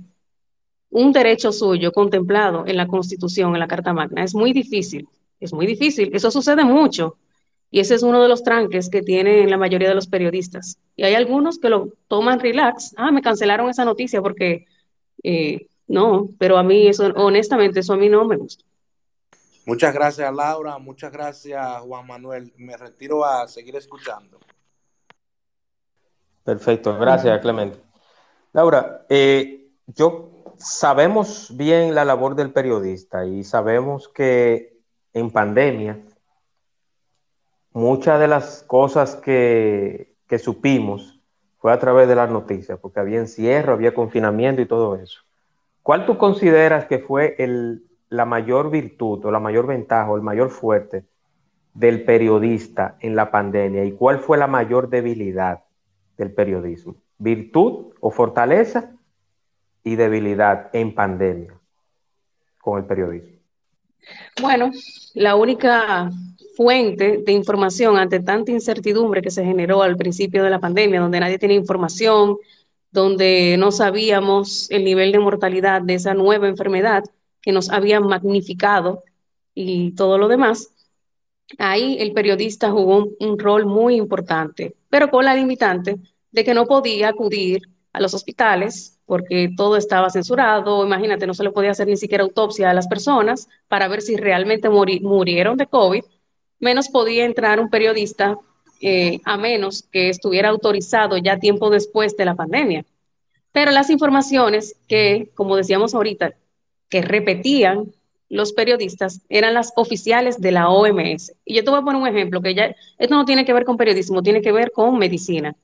[0.93, 4.23] un derecho suyo contemplado en la Constitución, en la Carta Magna.
[4.23, 5.09] Es muy difícil,
[5.41, 6.11] es muy difícil.
[6.15, 7.17] Eso sucede mucho.
[7.71, 10.79] Y ese es uno de los tranques que tienen la mayoría de los periodistas.
[10.95, 12.95] Y hay algunos que lo toman relax.
[12.99, 14.67] Ah, me cancelaron esa noticia porque
[15.23, 18.63] eh, no, pero a mí eso, honestamente, eso a mí no me gusta.
[19.65, 20.77] Muchas gracias, Laura.
[20.77, 22.53] Muchas gracias, Juan Manuel.
[22.59, 24.39] Me retiro a seguir escuchando.
[26.45, 27.79] Perfecto, gracias, Clemente.
[28.53, 30.32] Laura, eh, yo
[30.63, 34.79] sabemos bien la labor del periodista y sabemos que
[35.13, 35.99] en pandemia
[37.73, 41.21] muchas de las cosas que, que supimos
[41.59, 45.21] fue a través de las noticias, porque había encierro, había confinamiento y todo eso.
[45.83, 50.23] ¿Cuál tú consideras que fue el, la mayor virtud o la mayor ventaja o el
[50.23, 51.05] mayor fuerte
[51.75, 55.65] del periodista en la pandemia y cuál fue la mayor debilidad
[56.17, 56.97] del periodismo?
[57.19, 58.93] ¿Virtud o fortaleza
[59.85, 61.59] y debilidad en pandemia
[62.61, 63.33] con el periodismo?
[64.41, 64.71] Bueno,
[65.15, 66.11] la única
[66.57, 71.21] fuente de información ante tanta incertidumbre que se generó al principio de la pandemia, donde
[71.21, 72.37] nadie tenía información,
[72.91, 77.05] donde no sabíamos el nivel de mortalidad de esa nueva enfermedad
[77.41, 79.03] que nos había magnificado
[79.55, 80.75] y todo lo demás,
[81.59, 85.99] ahí el periodista jugó un, un rol muy importante, pero con la limitante
[86.31, 87.63] de que no podía acudir
[87.93, 92.25] a los hospitales porque todo estaba censurado, imagínate, no se le podía hacer ni siquiera
[92.25, 96.03] autopsia a las personas para ver si realmente muri murieron de COVID,
[96.61, 98.39] menos podía entrar un periodista
[98.81, 102.87] eh, a menos que estuviera autorizado ya tiempo después de la pandemia.
[103.53, 106.33] Pero las informaciones que, como decíamos ahorita,
[106.89, 107.93] que repetían
[108.31, 111.35] los periodistas eran las oficiales de la OMS.
[111.45, 113.67] Y yo te voy a poner un ejemplo, que ya esto no tiene que ver
[113.67, 115.55] con periodismo, tiene que ver con medicina.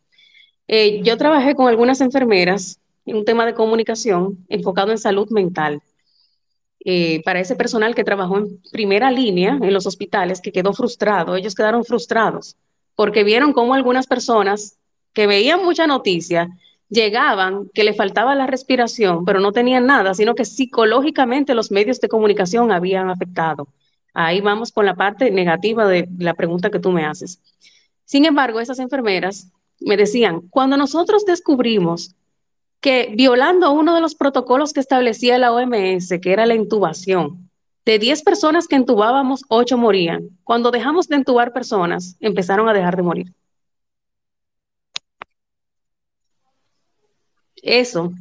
[0.66, 5.82] Eh, yo trabajé con algunas enfermeras en un tema de comunicación enfocado en salud mental.
[6.84, 11.36] Eh, para ese personal que trabajó en primera línea en los hospitales, que quedó frustrado,
[11.36, 12.56] ellos quedaron frustrados
[12.98, 14.76] porque vieron cómo algunas personas
[15.12, 16.48] que veían mucha noticia
[16.88, 22.00] llegaban, que le faltaba la respiración, pero no tenían nada, sino que psicológicamente los medios
[22.00, 23.68] de comunicación habían afectado.
[24.14, 27.40] Ahí vamos con la parte negativa de la pregunta que tú me haces.
[28.04, 32.16] Sin embargo, esas enfermeras me decían, cuando nosotros descubrimos
[32.80, 37.50] que violando uno de los protocolos que establecía la OMS, que era la intubación,
[37.84, 40.28] de 10 personas que entubábamos, 8 morían.
[40.44, 43.32] Cuando dejamos de entubar personas, empezaron a dejar de morir.
[47.62, 48.12] Eso,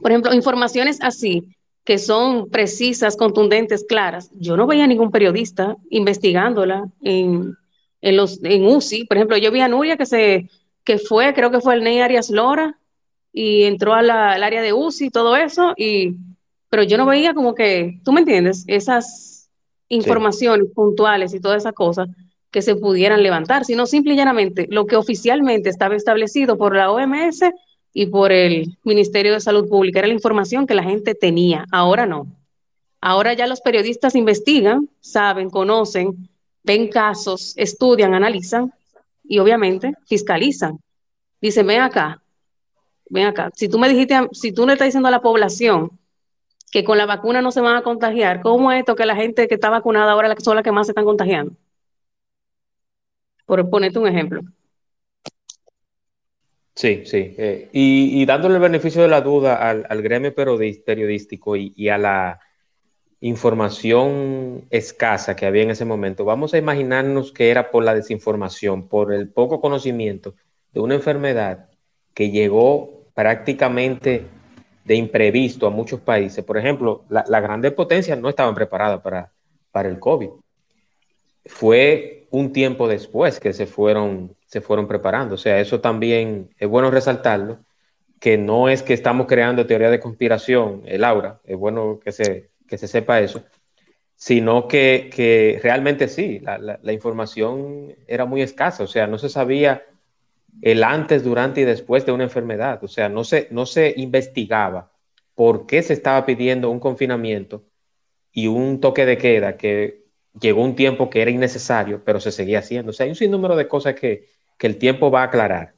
[0.00, 4.30] por ejemplo, informaciones así, que son precisas, contundentes, claras.
[4.34, 7.56] Yo no veía ningún periodista investigándola en,
[8.00, 9.04] en, los, en UCI.
[9.06, 10.48] Por ejemplo, yo vi a Nuria que, se,
[10.84, 12.78] que fue, creo que fue el Ney Arias Lora,
[13.32, 16.16] y entró a la, al área de UCI y todo eso, y,
[16.68, 19.50] pero yo no veía como que, tú me entiendes, esas
[19.88, 20.72] informaciones sí.
[20.74, 22.08] puntuales y todas esas cosas
[22.50, 26.90] que se pudieran levantar, sino simple y llanamente lo que oficialmente estaba establecido por la
[26.90, 27.40] OMS
[27.94, 32.06] y por el Ministerio de Salud Pública, era la información que la gente tenía, ahora
[32.06, 32.26] no.
[33.00, 36.28] Ahora ya los periodistas investigan, saben, conocen,
[36.62, 38.72] ven casos, estudian, analizan
[39.24, 40.78] y obviamente fiscalizan.
[41.40, 42.21] Dicen, ven acá,
[43.12, 45.98] ven acá, si tú me dijiste, si tú le estás diciendo a la población
[46.70, 49.46] que con la vacuna no se van a contagiar, ¿cómo es esto que la gente
[49.48, 51.52] que está vacunada ahora son las que más se están contagiando?
[53.44, 54.40] Por ponerte un ejemplo.
[56.74, 57.34] Sí, sí.
[57.36, 62.40] Eh, y, dándole el beneficio de la duda al, gremio periodístico y, a la
[63.20, 68.88] información escasa que había en ese momento, vamos a imaginarnos que era por la desinformación,
[68.88, 70.34] por el poco conocimiento
[70.72, 71.68] de una enfermedad
[72.14, 74.26] que llegó prácticamente
[74.84, 76.44] de imprevisto a muchos países.
[76.44, 79.30] Por ejemplo, las la grandes potencias no estaban preparadas para,
[79.70, 80.30] para el COVID.
[81.46, 85.34] Fue un tiempo después que se fueron, se fueron preparando.
[85.34, 87.58] O sea, eso también es bueno resaltarlo,
[88.18, 92.50] que no es que estamos creando teoría de conspiración, el aura, es bueno que se,
[92.68, 93.42] que se sepa eso,
[94.14, 99.18] sino que, que realmente sí, la, la, la información era muy escasa, o sea, no
[99.18, 99.82] se sabía
[100.60, 102.82] el antes, durante y después de una enfermedad.
[102.84, 104.92] O sea, no se, no se investigaba
[105.34, 107.64] por qué se estaba pidiendo un confinamiento
[108.32, 110.04] y un toque de queda que
[110.40, 112.90] llegó un tiempo que era innecesario, pero se seguía haciendo.
[112.90, 114.28] O sea, hay un sinnúmero de cosas que,
[114.58, 115.74] que el tiempo va a aclarar.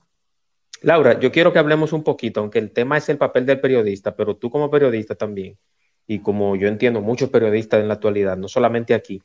[0.82, 4.14] Laura, yo quiero que hablemos un poquito, aunque el tema es el papel del periodista,
[4.14, 5.58] pero tú como periodista también,
[6.06, 9.22] y como yo entiendo muchos periodistas en la actualidad, no solamente aquí,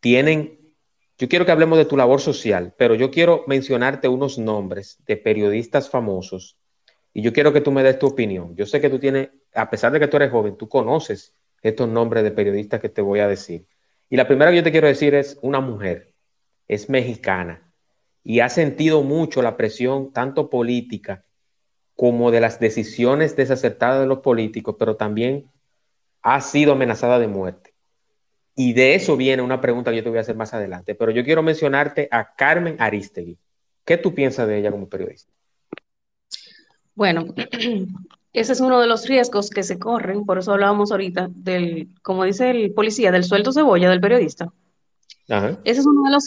[0.00, 0.65] tienen,
[1.18, 5.16] yo quiero que hablemos de tu labor social, pero yo quiero mencionarte unos nombres de
[5.16, 6.58] periodistas famosos
[7.14, 8.54] y yo quiero que tú me des tu opinión.
[8.54, 11.88] Yo sé que tú tienes, a pesar de que tú eres joven, tú conoces estos
[11.88, 13.66] nombres de periodistas que te voy a decir.
[14.10, 16.12] Y la primera que yo te quiero decir es una mujer,
[16.68, 17.72] es mexicana
[18.22, 21.24] y ha sentido mucho la presión tanto política
[21.94, 25.50] como de las decisiones desacertadas de los políticos, pero también
[26.22, 27.65] ha sido amenazada de muerte.
[28.56, 31.12] Y de eso viene una pregunta que yo te voy a hacer más adelante, pero
[31.12, 33.38] yo quiero mencionarte a Carmen Aristegui.
[33.84, 35.30] ¿Qué tú piensas de ella como periodista?
[36.94, 37.26] Bueno,
[38.32, 42.24] ese es uno de los riesgos que se corren, por eso hablábamos ahorita del, como
[42.24, 44.50] dice el policía, del sueldo cebolla del periodista.
[45.28, 46.24] Ese es uno de los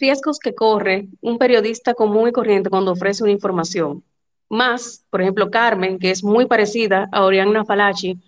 [0.00, 4.02] riesgos que corre un periodista común y corriente cuando ofrece una información.
[4.48, 8.18] Más, por ejemplo, Carmen, que es muy parecida a Oriana Falachi,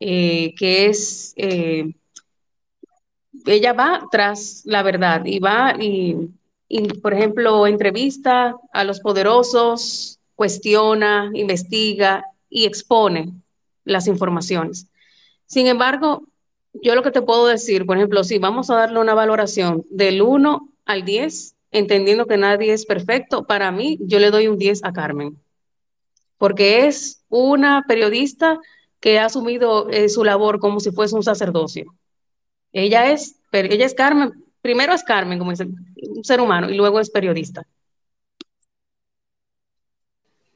[0.00, 1.94] eh, que es, eh,
[3.46, 6.30] ella va tras la verdad y va y,
[7.02, 13.32] por ejemplo, entrevista a los poderosos, cuestiona, investiga y expone
[13.84, 14.86] las informaciones.
[15.46, 16.24] Sin embargo,
[16.72, 20.22] yo lo que te puedo decir, por ejemplo, si vamos a darle una valoración del
[20.22, 24.84] 1 al 10, entendiendo que nadie es perfecto, para mí yo le doy un 10
[24.84, 25.36] a Carmen,
[26.38, 28.58] porque es una periodista
[29.00, 31.94] que ha asumido eh, su labor como si fuese un sacerdocio.
[32.72, 37.00] Ella es, ella es Carmen, primero es Carmen, como dice, un ser humano, y luego
[37.00, 37.66] es periodista.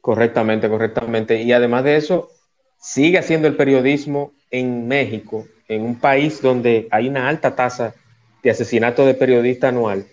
[0.01, 1.43] Correctamente, correctamente.
[1.43, 2.31] Y además de eso,
[2.79, 7.95] sigue haciendo el periodismo en México, en un país donde hay una alta tasa
[8.43, 10.07] de asesinato de periodista anual,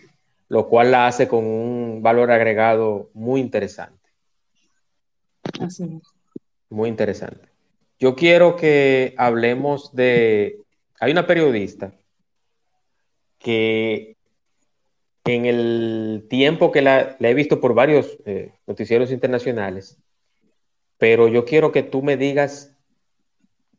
[0.47, 3.99] lo cual la hace con un valor agregado muy interesante.
[5.59, 6.07] Así es.
[6.69, 7.49] Muy interesante.
[7.99, 10.57] Yo quiero que hablemos de...
[11.01, 11.91] Hay una periodista
[13.39, 14.17] que
[15.25, 19.97] en el tiempo que la, he visto por varios eh, noticieros internacionales,
[20.99, 22.77] pero yo quiero que tú me digas,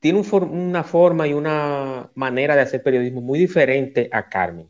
[0.00, 4.68] tiene una forma y una manera de hacer periodismo muy diferente a Carmen,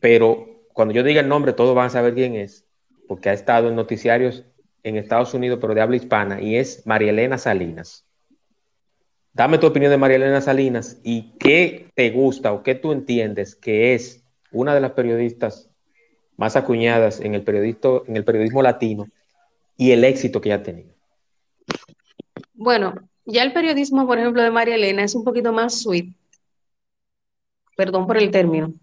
[0.00, 2.66] pero cuando yo diga el nombre todos van a saber quién es,
[3.06, 4.46] porque ha estado en noticiarios
[4.84, 8.07] en Estados Unidos, pero de habla hispana, y es María Elena Salinas.
[9.38, 13.54] Dame tu opinión de María Elena Salinas y qué te gusta o qué tú entiendes
[13.54, 15.70] que es una de las periodistas
[16.36, 19.06] más acuñadas en el, en el periodismo latino
[19.76, 20.92] y el éxito que ha tenido.
[22.52, 22.94] Bueno,
[23.26, 26.12] ya el periodismo, por ejemplo, de María Elena es un poquito más sweet.
[27.76, 28.74] Perdón por el término,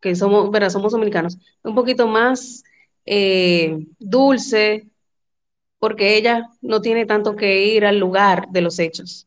[0.00, 0.48] que somos.
[0.72, 1.36] Somos dominicanos.
[1.64, 2.62] Un poquito más
[3.04, 4.86] eh, dulce,
[5.80, 9.26] porque ella no tiene tanto que ir al lugar de los hechos.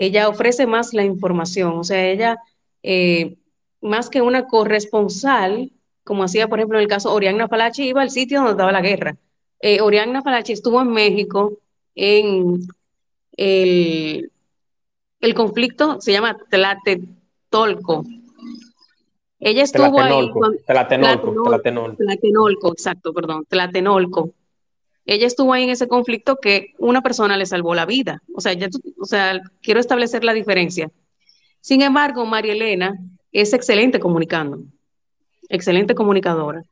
[0.00, 2.38] Ella ofrece más la información, o sea, ella,
[2.82, 3.36] eh,
[3.80, 5.72] más que una corresponsal,
[6.04, 8.80] como hacía, por ejemplo, en el caso Oriana Falachi, iba al sitio donde estaba la
[8.80, 9.16] guerra.
[9.60, 11.58] Eh, Oriana Falachi estuvo en México
[11.94, 12.60] en
[13.36, 14.30] el,
[15.20, 18.04] el conflicto, se llama Tlatetolco.
[19.38, 20.30] Ella estuvo ahí.
[20.66, 24.30] Tlatenolco, Tlatenolco, Tlatenolco, exacto, perdón, Tlatenolco.
[25.06, 28.22] Ella estuvo ahí en ese conflicto que una persona le salvó la vida.
[28.34, 28.54] O sea,
[29.62, 30.90] quiero establecer la diferencia.
[31.60, 32.98] Sin embargo, María Elena
[33.32, 34.62] es excelente comunicando
[35.48, 36.64] excelente comunicadora.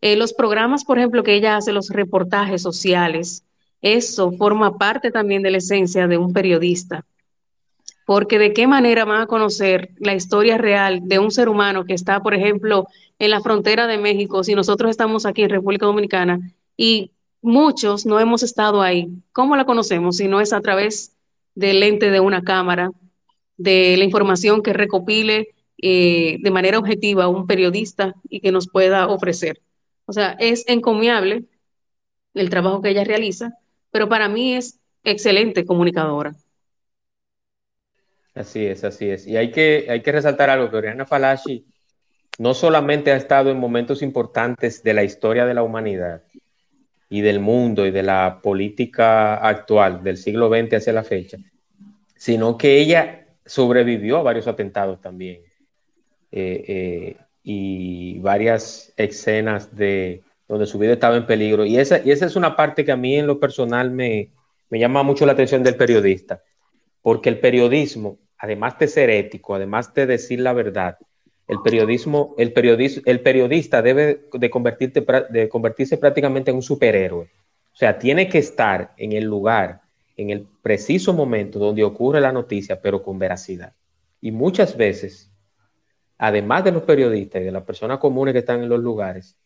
[0.00, 3.44] Eh, los programas, por ejemplo, que ella hace, los reportajes sociales,
[3.80, 7.04] eso forma parte también de la esencia de un periodista.
[8.06, 11.94] Porque de qué manera van a conocer la historia real de un ser humano que
[11.94, 12.86] está, por ejemplo,
[13.18, 16.40] en la frontera de México, si nosotros estamos aquí en República Dominicana
[16.76, 17.10] y
[17.42, 19.08] muchos no hemos estado ahí.
[19.32, 21.16] ¿Cómo la conocemos si no es a través
[21.54, 22.90] del lente de una cámara,
[23.56, 25.48] de la información que recopile
[25.80, 29.60] eh, de manera objetiva un periodista y que nos pueda ofrecer.
[30.06, 31.44] O sea, es encomiable
[32.34, 33.54] el trabajo que ella realiza,
[33.90, 36.34] pero para mí es excelente comunicadora.
[38.34, 39.26] Así es, así es.
[39.26, 41.64] Y hay que, hay que resaltar algo, que Oriana Falashi
[42.38, 46.22] no solamente ha estado en momentos importantes de la historia de la humanidad
[47.08, 51.38] y del mundo y de la política actual del siglo XX hacia la fecha,
[52.16, 55.40] sino que ella sobrevivió a varios atentados también.
[56.30, 61.64] Eh, eh, y varias escenas de donde su vida estaba en peligro.
[61.64, 64.32] Y esa, y esa es una parte que a mí en lo personal me,
[64.68, 66.42] me llama mucho la atención del periodista,
[67.00, 70.98] porque el periodismo, además de ser ético, además de decir la verdad,
[71.48, 77.24] el periodismo, el periodismo, el periodista debe de, convertirse prácticamente en un superhéroe.
[77.24, 79.80] O sea, tiene que estar en el lugar,
[80.16, 83.72] en el preciso momento donde ocurre la noticia, pero con veracidad.
[84.20, 85.32] Y muchas veces,
[86.18, 89.38] además de los periodistas y de las personas comunes que están en los lugares,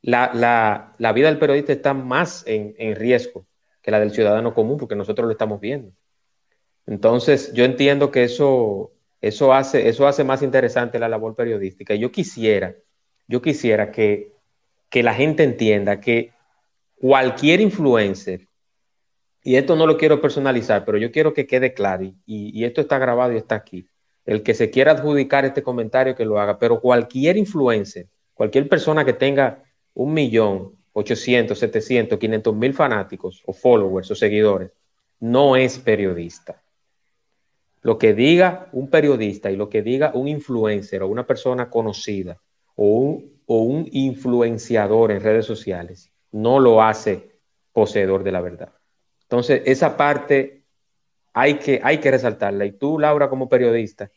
[0.00, 3.46] la, vida del periodista está más en, en riesgo
[3.82, 5.90] que la del ciudadano común, porque nosotros lo estamos viendo.
[6.86, 8.92] Entonces, yo entiendo que eso,
[9.22, 11.94] eso, hace, eso hace más interesante la labor periodística.
[11.94, 12.74] Yo quisiera,
[13.28, 14.32] yo quisiera que,
[14.90, 16.32] que la gente entienda que
[16.96, 18.48] cualquier influencer,
[19.44, 22.80] y esto no lo quiero personalizar, pero yo quiero que quede claro, y, y esto
[22.80, 23.88] está grabado y está aquí.
[24.24, 29.04] El que se quiera adjudicar este comentario, que lo haga, pero cualquier influencer, cualquier persona
[29.04, 29.62] que tenga
[29.94, 34.70] un millón, 800, 700, 500 mil fanáticos o followers o seguidores,
[35.20, 36.61] no es periodista.
[37.82, 42.40] Lo que diga un periodista y lo que diga un influencer o una persona conocida
[42.76, 47.32] o un, o un influenciador en redes sociales no lo hace
[47.72, 48.72] poseedor de la verdad.
[49.22, 50.62] Entonces, esa parte
[51.32, 52.64] hay que, hay que resaltarla.
[52.66, 54.10] Y tú, Laura, como periodista,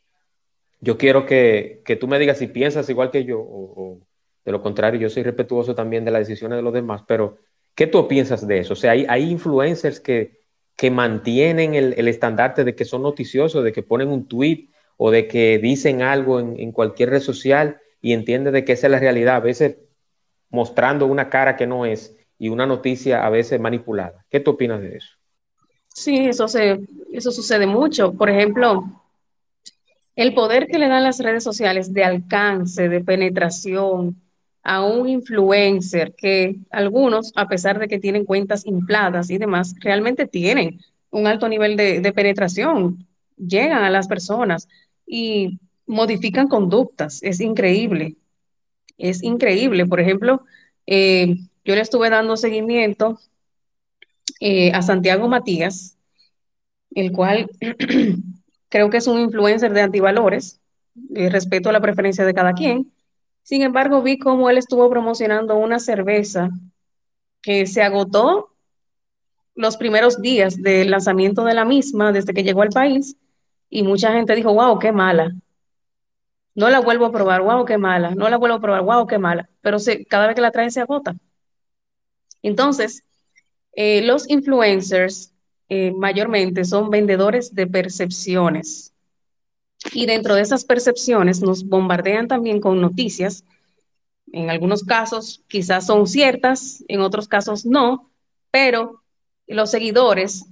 [0.79, 3.99] yo quiero que, tú me digas si piensas igual que yo o,
[4.43, 7.37] de lo contrario, yo soy respetuoso también de las decisiones de los demás, pero
[7.73, 8.73] ¿qué tú piensas de eso?
[8.73, 10.44] O sea, hay, hay influencers que,
[10.75, 15.27] que mantienen el, estandarte de que son noticiosos, de que ponen un tweet o de
[15.27, 19.35] que dicen algo en, cualquier red social y entienden de que esa es la realidad,
[19.35, 19.77] a veces
[20.49, 24.25] mostrando una cara que no es y una noticia a veces manipulada.
[24.29, 25.09] ¿Qué tú opinas de eso?
[25.87, 26.81] Sí, eso, se,
[27.13, 28.13] eso sucede mucho.
[28.13, 28.83] Por ejemplo,
[30.15, 34.21] el poder que le dan las redes sociales de alcance, de penetración,
[34.65, 40.25] a un influencer que algunos, a pesar de que tienen cuentas infladas y demás, realmente
[40.25, 43.07] tienen un alto nivel de, penetración,
[43.37, 44.67] llegan a las personas
[45.05, 47.21] y modifican conductas.
[47.21, 48.15] Es increíble,
[48.97, 49.85] es increíble.
[49.85, 50.43] Por ejemplo,
[50.87, 53.19] eh, yo le estuve dando seguimiento
[54.39, 55.95] eh, a Santiago Matías,
[56.95, 57.51] el cual
[58.69, 60.59] creo que es un influencer de antivalores,
[61.13, 62.91] eh, respeto a la preferencia de cada quien,
[63.45, 66.49] sin embargo, vi cómo él estuvo promocionando una cerveza
[67.43, 68.55] que se agotó
[69.53, 73.17] los primeros días del lanzamiento de la misma desde que llegó al país
[73.69, 75.31] y mucha gente dijo, wow, qué mala.
[76.55, 78.15] No la vuelvo a probar, wow, qué mala.
[78.15, 79.47] No la vuelvo a probar, wow, qué mala.
[79.61, 79.77] Pero
[80.09, 81.15] cada vez que la traen se agota.
[82.41, 83.03] Entonces,
[83.73, 85.35] eh, los influencers
[85.69, 88.94] eh, mayormente son vendedores de percepciones.
[89.93, 93.43] Y dentro de esas percepciones nos bombardean también con noticias.
[94.31, 98.09] En algunos casos quizás son ciertas, en otros casos no,
[98.51, 99.01] pero
[99.47, 100.45] los seguidores,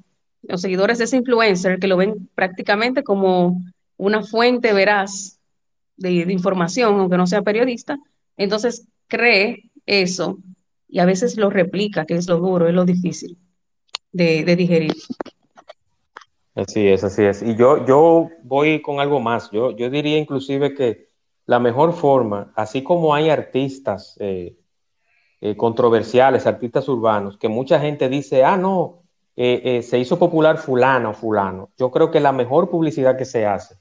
[0.44, 3.62] los seguidores de ese influencer que lo ven prácticamente como
[3.98, 5.40] una fuente veraz
[5.98, 7.98] de, información, aunque no sea periodista,
[8.38, 10.40] entonces cree eso
[10.88, 13.38] y a veces lo replica, que es lo duro, es lo difícil
[14.12, 14.94] de, de digerir.
[16.56, 17.41] Así es, así es.
[17.41, 19.49] Y yo, yo voy con algo más.
[19.51, 21.10] Yo, yo diría inclusive que
[21.45, 24.56] la mejor forma, así como hay artistas eh,
[25.41, 29.01] eh, controversiales, artistas urbanos, que mucha gente dice, ah, no,
[29.36, 31.72] eh, se hizo popular fulano fulano.
[31.78, 33.76] Yo creo que la mejor publicidad que se hace,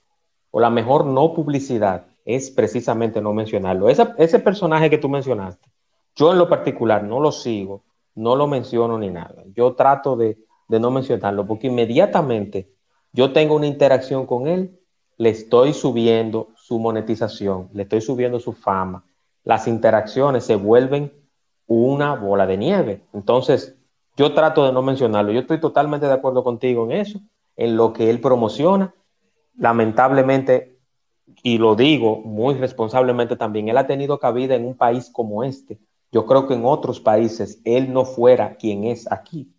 [0.50, 3.88] o la mejor no publicidad, es precisamente no mencionarlo.
[3.88, 5.68] ese personaje que tú mencionaste,
[6.14, 9.42] yo en lo particular no lo sigo, no lo menciono ni nada.
[9.54, 10.38] Yo trato de
[10.68, 12.72] de no mencionarlo, porque inmediatamente
[13.12, 14.78] yo tengo una interacción con él,
[15.18, 19.04] le estoy subiendo su monetización, le estoy subiendo su fama.
[19.44, 21.12] Las interacciones se vuelven
[21.66, 23.02] una bola de nieve.
[23.12, 23.76] Entonces,
[24.16, 25.32] yo trato de no mencionarlo.
[25.32, 27.20] Yo estoy totalmente de acuerdo contigo en eso,
[27.56, 28.94] en lo que él promociona.
[29.56, 30.78] Lamentablemente,
[31.42, 35.78] y lo digo muy responsablemente también, él ha tenido cabida en un país como este.
[36.10, 39.50] Yo creo que en otros países él no fuera quien es aquí.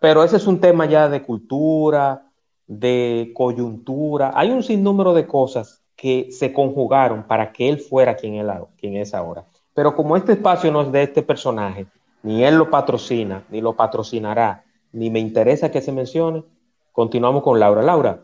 [0.00, 2.26] Pero ese es un tema ya de cultura,
[2.66, 4.32] de coyuntura.
[4.34, 8.96] Hay un sinnúmero de cosas que se conjugaron para que él fuera quien, él, quien
[8.96, 9.44] es ahora.
[9.74, 11.86] Pero como este espacio no es de este personaje,
[12.22, 16.44] ni él lo patrocina, ni lo patrocinará, ni me interesa que se mencione,
[16.92, 17.82] continuamos con Laura.
[17.82, 18.20] Laura.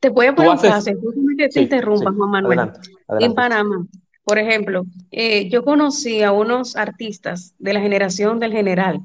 [0.00, 0.90] Te voy a poner un caso,
[1.38, 2.72] que te interrumpa, Juan Manuel.
[3.20, 3.86] En Panamá,
[4.24, 9.00] por ejemplo, eh, yo conocí a unos artistas de la generación del general,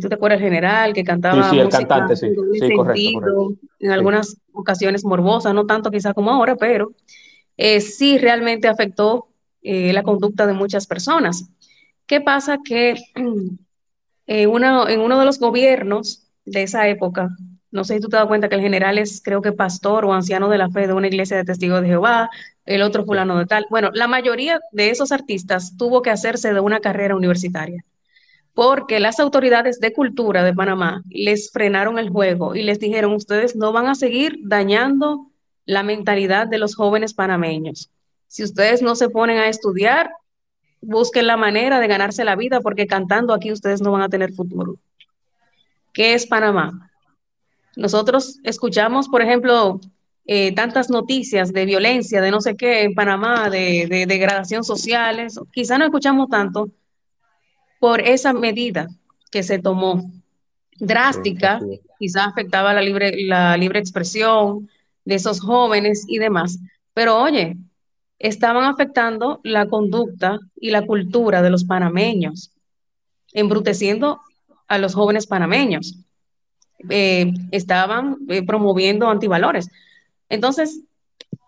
[0.00, 1.42] ¿Tú te acuerdas el general que cantaba?
[1.42, 2.28] Sí, sí, el cantante, sí.
[2.58, 6.92] sí correcto, En algunas ocasiones morbosas, no tanto quizás como ahora, pero
[7.58, 9.28] eh, sí realmente afectó
[9.60, 11.50] eh, la conducta de muchas personas.
[12.06, 12.58] ¿Qué pasa?
[12.64, 12.94] Que
[14.48, 17.28] uno, en uno de los gobiernos de esa época,
[17.70, 20.14] no sé si tú te das cuenta que el general es, creo que pastor o
[20.14, 22.30] anciano de la fe de una iglesia de testigos de Jehová,
[22.64, 23.66] el otro fulano de tal.
[23.68, 27.84] Bueno, la mayoría de esos artistas tuvo que hacerse de una carrera universitaria
[28.54, 33.56] porque las autoridades de cultura de Panamá les frenaron el juego y les dijeron, ustedes
[33.56, 35.26] no van a seguir dañando
[35.66, 37.90] la mentalidad de los jóvenes panameños.
[38.28, 40.10] Si ustedes no se ponen a estudiar,
[40.80, 44.32] busquen la manera de ganarse la vida porque cantando aquí ustedes no van a tener
[44.32, 44.76] futuro.
[45.92, 46.90] ¿Qué es Panamá?
[47.76, 49.80] Nosotros escuchamos, por ejemplo,
[50.26, 55.26] eh, tantas noticias de violencia, de no sé qué en Panamá, de, de degradación social,
[55.52, 56.68] quizá no escuchamos tanto,
[57.84, 58.88] por esa medida
[59.30, 60.10] que se tomó
[60.78, 61.60] drástica,
[61.98, 64.70] quizás afectaba la libre, la libre expresión
[65.04, 66.60] de esos jóvenes y demás.
[66.94, 67.58] Pero oye,
[68.18, 72.52] estaban afectando la conducta y la cultura de los panameños,
[73.34, 74.22] embruteciendo
[74.66, 75.98] a los jóvenes panameños.
[76.88, 79.68] Eh, estaban eh, promoviendo antivalores.
[80.30, 80.80] Entonces,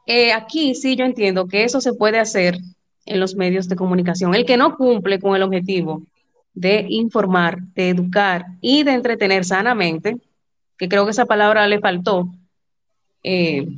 [0.06, 2.58] eh, aquí sí yo entiendo que eso se puede hacer
[3.06, 4.34] en los medios de comunicación.
[4.34, 6.02] El que no cumple con el objetivo
[6.56, 10.16] de informar, de educar y de entretener sanamente,
[10.78, 12.30] que creo que esa palabra le faltó
[13.22, 13.68] eh,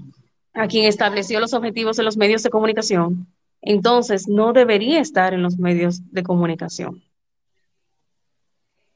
[0.54, 3.26] a quien estableció los objetivos de los medios de comunicación,
[3.60, 7.02] entonces no debería estar en los medios de comunicación.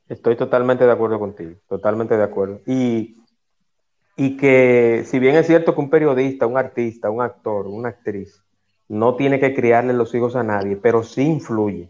[0.09, 2.61] Estoy totalmente de acuerdo contigo, totalmente de acuerdo.
[2.67, 3.17] Y,
[4.17, 8.41] y que si bien es cierto que un periodista, un artista, un actor, una actriz,
[8.89, 11.89] no tiene que criarle los hijos a nadie, pero sí influye.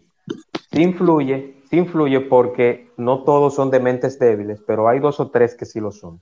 [0.71, 5.55] Sí influye influye porque no todos son de mentes débiles, pero hay dos o tres
[5.55, 6.21] que sí lo son.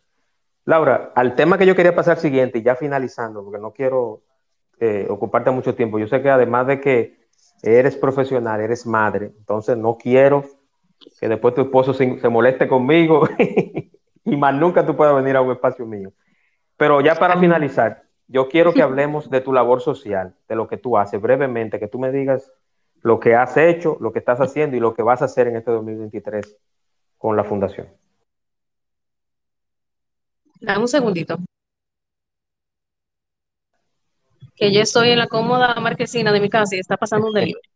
[0.66, 4.22] Laura, al tema que yo quería pasar siguiente y ya finalizando, porque no quiero
[4.80, 7.20] eh, ocuparte mucho tiempo, yo sé que además de que
[7.64, 10.44] eres profesional, eres madre, entonces no quiero
[11.20, 13.28] que después tu esposo se, se moleste conmigo
[14.26, 16.12] y más nunca tú puedas venir a un espacio mío.
[16.78, 20.78] Pero ya para finalizar, yo quiero que hablemos de tu labor social, de lo que
[20.78, 22.52] tú haces brevemente, que tú me digas
[23.04, 25.56] lo que has hecho, lo que estás haciendo y lo que vas a hacer en
[25.56, 26.56] este 2023
[27.18, 27.88] con la fundación.
[30.60, 31.38] Dame un segundito.
[34.56, 37.68] Que yo estoy en la cómoda marquesina de mi casa y está pasando un delivery.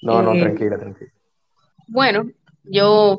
[0.00, 1.10] No, no, eh, tranquila, tranquila.
[1.86, 2.30] Bueno,
[2.64, 3.18] yo,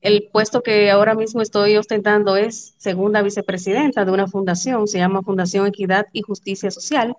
[0.00, 5.22] el puesto que ahora mismo estoy ostentando es segunda vicepresidenta de una fundación, se llama
[5.22, 7.16] Fundación Equidad y Justicia Social.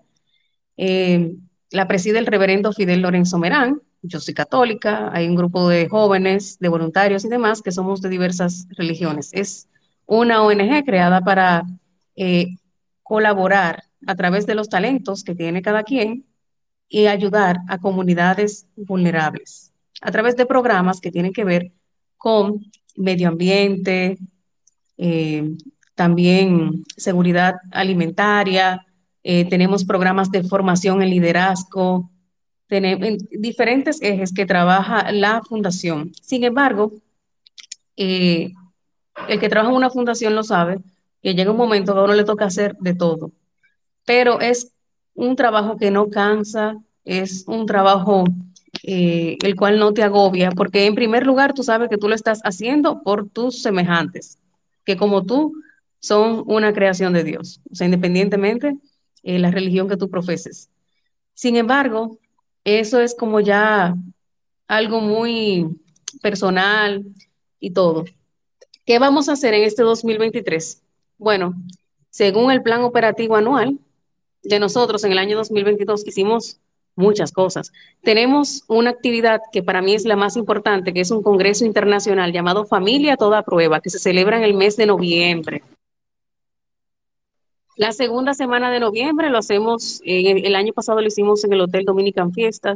[0.77, 1.35] Eh,
[1.73, 3.81] la preside el reverendo Fidel Lorenzo Merán.
[4.03, 8.09] Yo soy católica, hay un grupo de jóvenes, de voluntarios y demás que somos de
[8.09, 9.29] diversas religiones.
[9.33, 9.67] Es
[10.05, 11.63] una ONG creada para
[12.15, 12.57] eh,
[13.01, 16.25] colaborar a través de los talentos que tiene cada quien
[16.87, 21.71] y ayudar a comunidades vulnerables a través de programas que tienen que ver
[22.17, 24.19] con medio ambiente,
[24.97, 25.55] eh,
[25.95, 28.85] también seguridad alimentaria,
[29.23, 32.09] eh, tenemos programas de formación en liderazgo,
[32.67, 36.11] tenemos diferentes ejes que trabaja la fundación.
[36.21, 36.91] Sin embargo,
[37.95, 38.51] eh,
[39.27, 40.79] el que trabaja en una fundación lo sabe,
[41.21, 43.31] que llega un momento que a uno le toca hacer de todo,
[44.05, 44.73] pero es
[45.13, 48.25] un trabajo que no cansa, es un trabajo
[48.81, 52.15] eh, el cual no te agobia, porque en primer lugar tú sabes que tú lo
[52.15, 54.39] estás haciendo por tus semejantes,
[54.83, 55.53] que como tú
[55.99, 58.77] son una creación de Dios, o sea, independientemente
[59.23, 60.69] la religión que tú profeses.
[61.33, 62.19] Sin embargo,
[62.63, 63.95] eso es como ya
[64.67, 65.67] algo muy
[66.21, 67.03] personal
[67.59, 68.05] y todo.
[68.85, 70.81] ¿Qué vamos a hacer en este 2023?
[71.17, 71.53] Bueno,
[72.09, 73.79] según el plan operativo anual
[74.43, 76.59] de nosotros en el año 2022 hicimos
[76.95, 77.71] muchas cosas.
[78.03, 82.31] Tenemos una actividad que para mí es la más importante, que es un congreso internacional
[82.31, 85.63] llamado Familia Toda Prueba, que se celebra en el mes de noviembre.
[87.75, 91.85] La segunda semana de noviembre lo hacemos, el año pasado lo hicimos en el Hotel
[91.85, 92.75] Dominican Fiesta,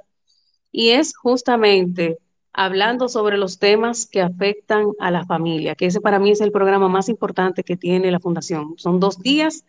[0.71, 2.17] y es justamente
[2.51, 6.51] hablando sobre los temas que afectan a la familia, que ese para mí es el
[6.51, 8.73] programa más importante que tiene la Fundación.
[8.77, 9.63] Son dos días,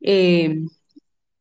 [0.00, 0.60] eh,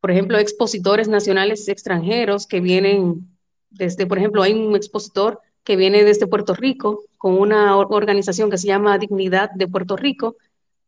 [0.02, 3.28] por ejemplo, expositores nacionales extranjeros que vienen
[3.70, 8.58] desde, por ejemplo, hay un expositor que viene desde Puerto Rico con una organización que
[8.58, 10.38] se llama Dignidad de Puerto Rico,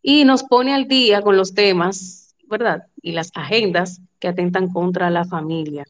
[0.02, 2.84] y nos pone al día con los temas, ¿verdad?
[3.02, 5.86] Y las agendas que atentan contra la familia.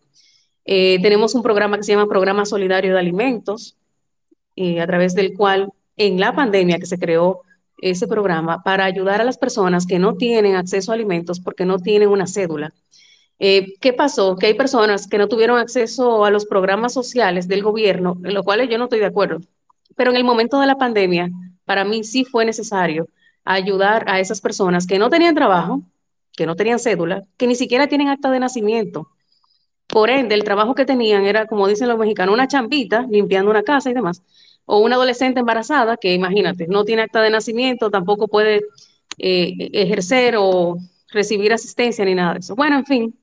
[0.65, 3.77] Eh, tenemos un programa que se llama Programa Solidario de Alimentos,
[4.55, 7.41] eh, a través del cual en la pandemia que se creó
[7.81, 11.79] ese programa para ayudar a las personas que no tienen acceso a alimentos porque no
[11.79, 12.73] tienen una cédula.
[13.39, 14.35] Eh, ¿Qué pasó?
[14.35, 18.43] Que hay personas que no tuvieron acceso a los programas sociales del gobierno, en los
[18.43, 19.39] cuales yo no estoy de acuerdo.
[19.95, 21.29] Pero en el momento de la pandemia,
[21.63, 23.07] para mí sí fue necesario
[23.49, 25.81] ayudar a esas personas que no tenían trabajo,
[26.33, 29.09] que no tenían cédula, que ni siquiera tienen acta de nacimiento.
[29.87, 33.63] Por ende, el trabajo que tenían era, como dicen los mexicanos, una champita, limpiando una
[33.63, 34.21] casa y demás.
[34.65, 38.61] o una adolescente embarazada que imagínate, no tiene acta de nacimiento, tampoco puede
[39.17, 40.77] eh, ejercer o
[41.11, 42.55] recibir asistencia ni nada de eso.
[42.55, 43.19] Bueno, en fin,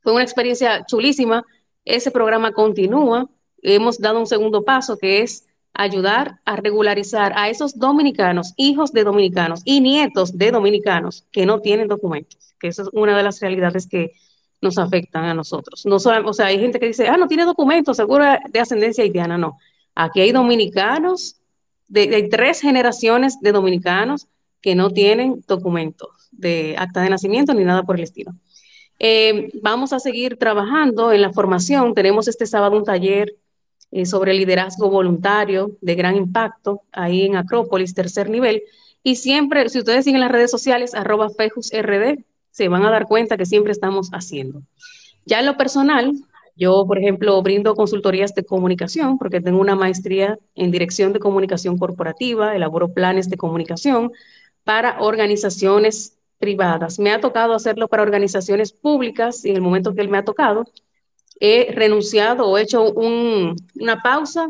[0.00, 1.44] fue una experiencia chulísima.
[1.84, 3.28] Ese programa continúa.
[3.60, 9.04] Hemos dado un segundo paso que es ayudar a regularizar a esos dominicanos, hijos de
[9.04, 13.40] dominicanos y nietos de dominicanos que no tienen documentos, que eso es una de las
[13.40, 14.12] realidades que
[14.62, 15.84] nos afectan a nosotros.
[15.84, 19.36] No o sea, hay gente que dice, ah, no tiene documentos, seguro de ascendencia haitiana.
[19.36, 19.58] No,
[19.94, 21.40] aquí hay dominicanos,
[21.88, 24.28] de, tres generaciones de dominicanos
[24.60, 28.32] que no tienen documentos de acta de nacimiento ni nada por el estilo.
[28.98, 31.94] Eh, vamos a seguir trabajando en la formación.
[31.94, 33.34] Tenemos este sábado un taller
[33.96, 38.64] eh, sobre liderazgo voluntario de gran impacto ahí en Acrópolis, tercer nivel.
[39.04, 42.18] Y siempre, si ustedes siguen las redes sociales, arroba fejusrd,
[42.50, 44.62] se van a dar cuenta que siempre estamos haciendo.
[45.26, 46.12] Ya en lo personal,
[46.56, 51.78] yo, por ejemplo, brindo consultorías de comunicación porque tengo una maestría en dirección de comunicación
[51.78, 54.10] corporativa, elaboro planes de comunicación
[54.64, 56.98] para organizaciones privadas.
[56.98, 60.24] Me ha tocado hacerlo para organizaciones públicas y en el momento que él me ha
[60.24, 60.64] tocado,
[61.40, 64.48] he renunciado o hecho una pausa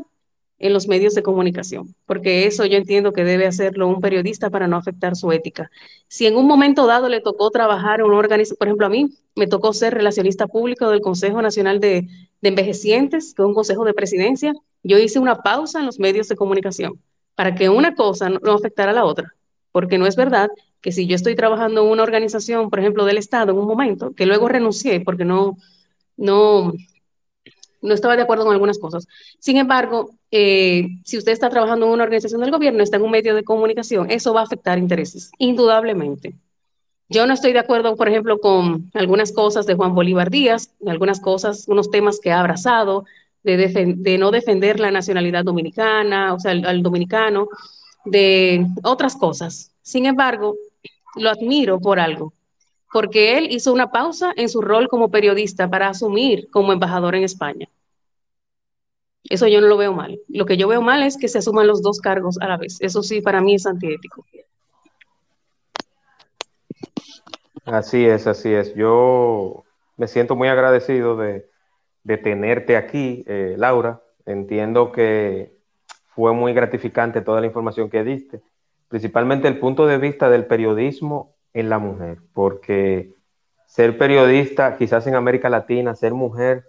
[0.59, 4.69] en los medios de comunicación, porque eso yo entiendo que debe hacerlo un periodista para
[4.69, 5.70] no afectar su ética.
[6.09, 9.11] Si en un momento dado le tocó trabajar en un organismo, por ejemplo, a mí
[9.35, 12.09] me tocó ser relacionista público del Consejo Nacional de,
[12.40, 16.28] de Envejecientes, que es un consejo de presidencia, yo hice una pausa en los medios
[16.28, 17.01] de comunicación
[17.35, 19.35] para que una cosa no afectara a la otra,
[19.73, 20.48] porque no es verdad
[20.81, 24.15] que si yo estoy trabajando en una organización, por ejemplo, del Estado en un momento,
[24.15, 25.56] que luego renuncié porque no,
[26.16, 26.73] no,
[27.82, 29.07] no estaba de acuerdo con algunas cosas.
[29.39, 33.11] Sin embargo, eh, si usted está trabajando en una organización del gobierno, está en un
[33.11, 36.35] medio de comunicación, eso va a afectar intereses, indudablemente.
[37.09, 41.20] Yo no estoy de acuerdo, por ejemplo, con algunas cosas de Juan Bolívar Díaz, algunas
[41.20, 43.05] cosas, unos temas que ha abrazado,
[43.43, 47.49] de, de no defender la nacionalidad dominicana, o sea, al dominicano,
[48.07, 49.73] de otras cosas.
[49.82, 50.57] Sin embargo,
[51.16, 52.32] lo admiro por algo,
[52.95, 57.25] porque él hizo una pausa en su rol como periodista para asumir como embajador en
[57.25, 57.69] España.
[59.25, 60.21] Eso yo no lo veo mal.
[60.29, 62.77] Lo que yo veo mal es que se asuman los dos cargos a la vez.
[62.81, 64.25] Eso sí, para mí es antiético.
[67.65, 68.73] Así es, así es.
[68.77, 69.65] Yo
[69.97, 71.49] me siento muy agradecido de,
[72.23, 74.03] tenerte aquí, eh, Laura.
[74.25, 75.53] Entiendo que
[76.15, 78.41] fue muy gratificante toda la información que diste,
[78.87, 83.14] principalmente el punto de vista del periodismo en la mujer, porque
[83.64, 86.64] ser periodista, quizás en América Latina, ser mujer,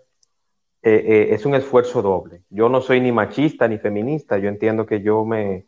[0.83, 2.43] eh, eh, es un esfuerzo doble.
[2.49, 5.65] Yo no soy ni machista ni feminista, yo entiendo que yo me,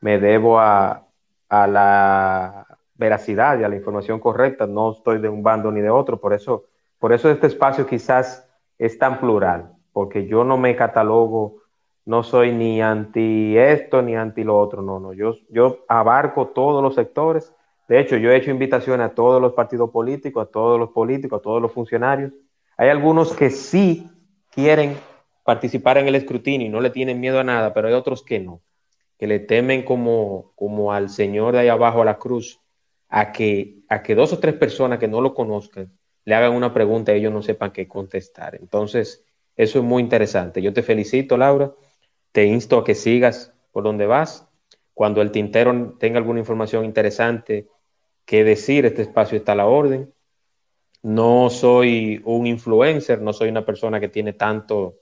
[0.00, 1.06] me debo a,
[1.48, 2.66] a, la
[2.96, 6.32] veracidad y a la información correcta, no estoy de un bando ni de otro, por
[6.32, 6.64] eso,
[6.98, 8.48] por eso este espacio quizás
[8.78, 11.58] es tan plural, porque yo no me catalogo,
[12.04, 16.82] no soy ni anti esto ni anti lo otro, no, no, yo, yo abarco todos
[16.82, 17.52] los sectores
[17.88, 21.38] de hecho, yo he hecho invitaciones a todos los partidos políticos, a todos los políticos,
[21.38, 22.32] a todos los funcionarios.
[22.76, 24.10] Hay algunos que sí
[24.50, 24.96] quieren
[25.44, 28.40] participar en el escrutinio y no le tienen miedo a nada, pero hay otros que
[28.40, 28.60] no,
[29.18, 32.60] que le temen como, como al Señor de ahí abajo a la cruz,
[33.08, 35.92] a que, a que dos o tres personas que no lo conozcan
[36.26, 38.56] le hagan una pregunta y ellos no sepan qué contestar.
[38.56, 40.60] Entonces, eso es muy interesante.
[40.60, 41.72] Yo te felicito, Laura.
[42.32, 44.46] Te insto a que sigas por donde vas.
[44.92, 47.68] Cuando el tintero tenga alguna información interesante,
[48.26, 50.12] qué decir, este espacio está a la orden.
[51.02, 54.96] No soy un influencer, no soy una persona que tiene tanto,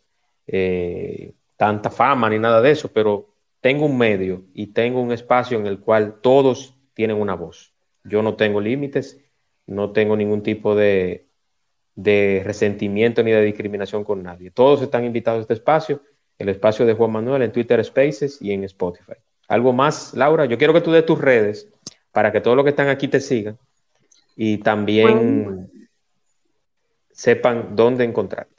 [0.47, 5.59] eh, tanta fama ni nada de eso, pero tengo un medio y tengo un espacio
[5.59, 7.75] en el cual todos tienen una voz.
[8.05, 9.19] Yo no tengo límites,
[9.67, 11.27] no tengo ningún tipo de,
[11.95, 14.51] de resentimiento ni de discriminación con nadie.
[14.51, 16.03] Todos están invitados a este espacio,
[16.39, 19.15] el espacio de Juan Manuel en Twitter Spaces y en Spotify.
[19.49, 20.45] ¿Algo más, Laura?
[20.45, 21.74] Yo quiero que tú des tus redes
[22.15, 23.59] para que todos los que están aquí te sigan
[24.37, 25.69] y también
[27.11, 28.55] sepan dónde encontrarte.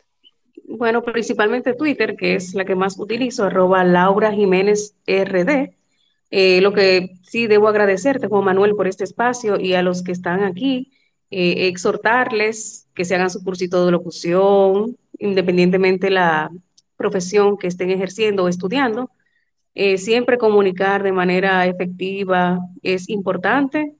[0.68, 5.74] Bueno, principalmente Twitter, que es la que más utilizo, arroba Laura Jiménez RD.
[6.32, 10.12] Eh, lo que sí debo agradecerte, Juan Manuel, por este espacio y a los que
[10.12, 10.92] están aquí,
[11.32, 16.52] eh, exhortarles que se hagan su cursito de locución, independientemente de la
[16.98, 19.12] profesión que estén ejerciendo o estudiando,
[19.76, 23.94] eh, siempre comunicar de manera efectiva es importante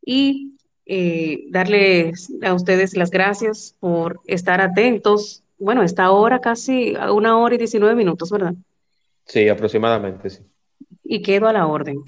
[0.00, 0.56] y
[0.86, 5.42] eh, darles a ustedes las gracias por estar atentos.
[5.58, 8.54] Bueno, esta hora casi a una hora y 19 minutos, ¿verdad?
[9.26, 10.42] Sí, aproximadamente, sí.
[11.04, 12.02] Y quedo a la orden.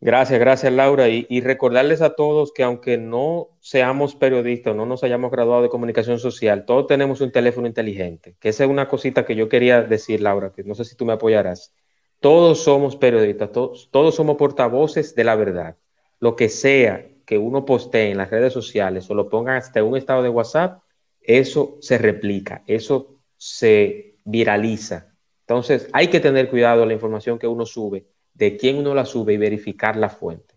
[0.00, 1.08] Gracias, gracias Laura.
[1.08, 6.20] Y, recordarles a todos que aunque no seamos periodistas, no nos hayamos graduado de comunicación
[6.20, 10.20] social, todos tenemos un teléfono inteligente, que esa es una cosita que yo quería decir,
[10.20, 11.74] Laura, que no sé si tú me apoyarás.
[12.20, 15.76] Todos somos periodistas, todos, somos portavoces de la verdad.
[16.18, 19.96] Lo que sea que uno postee en las redes sociales o lo ponga hasta un
[19.96, 20.82] estado de WhatsApp,
[21.20, 25.14] eso se replica, eso se viraliza.
[25.40, 29.34] Entonces hay que tener cuidado la información que uno sube de quién uno la sube
[29.34, 30.54] y verificar la fuente.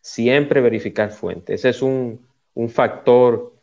[0.00, 1.54] Siempre verificar fuente.
[1.54, 2.26] Ese es un,
[2.68, 3.54] factor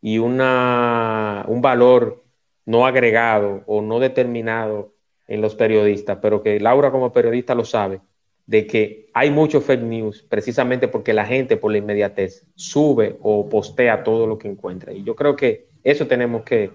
[0.00, 2.24] y una, un valor
[2.64, 4.95] no agregado o no determinado
[5.28, 8.00] en los periodistas, pero que Laura como periodista lo sabe,
[8.46, 13.48] de que hay mucho fake news precisamente porque la gente por la inmediatez sube o
[13.48, 14.92] postea todo lo que encuentra.
[14.92, 16.70] Y yo creo que eso tenemos que,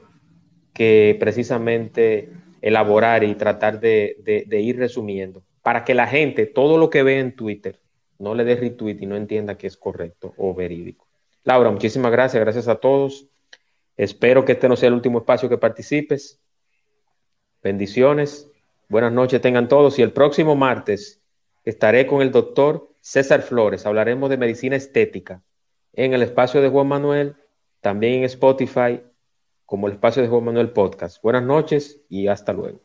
[0.73, 2.29] que precisamente
[2.61, 7.35] elaborar y tratar de ir resumiendo para que la gente, todo lo que ve en
[7.35, 7.79] Twitter,
[8.19, 11.07] no le dé retweet y no entienda que es correcto o verídico.
[11.43, 13.27] Laura, muchísimas gracias, gracias a todos.
[13.97, 16.39] Espero que este no sea el último espacio que participes.
[17.63, 18.51] Bendiciones,
[18.89, 21.21] buenas noches tengan todos y el próximo martes
[21.63, 23.85] estaré con el doctor César Flores.
[23.85, 25.43] Hablaremos de medicina estética
[25.93, 27.35] en el espacio de Juan Manuel,
[27.79, 29.01] también en Spotify,
[29.67, 31.21] como el espacio de Juan Manuel Podcast.
[31.21, 32.81] Buenas noches y hasta luego.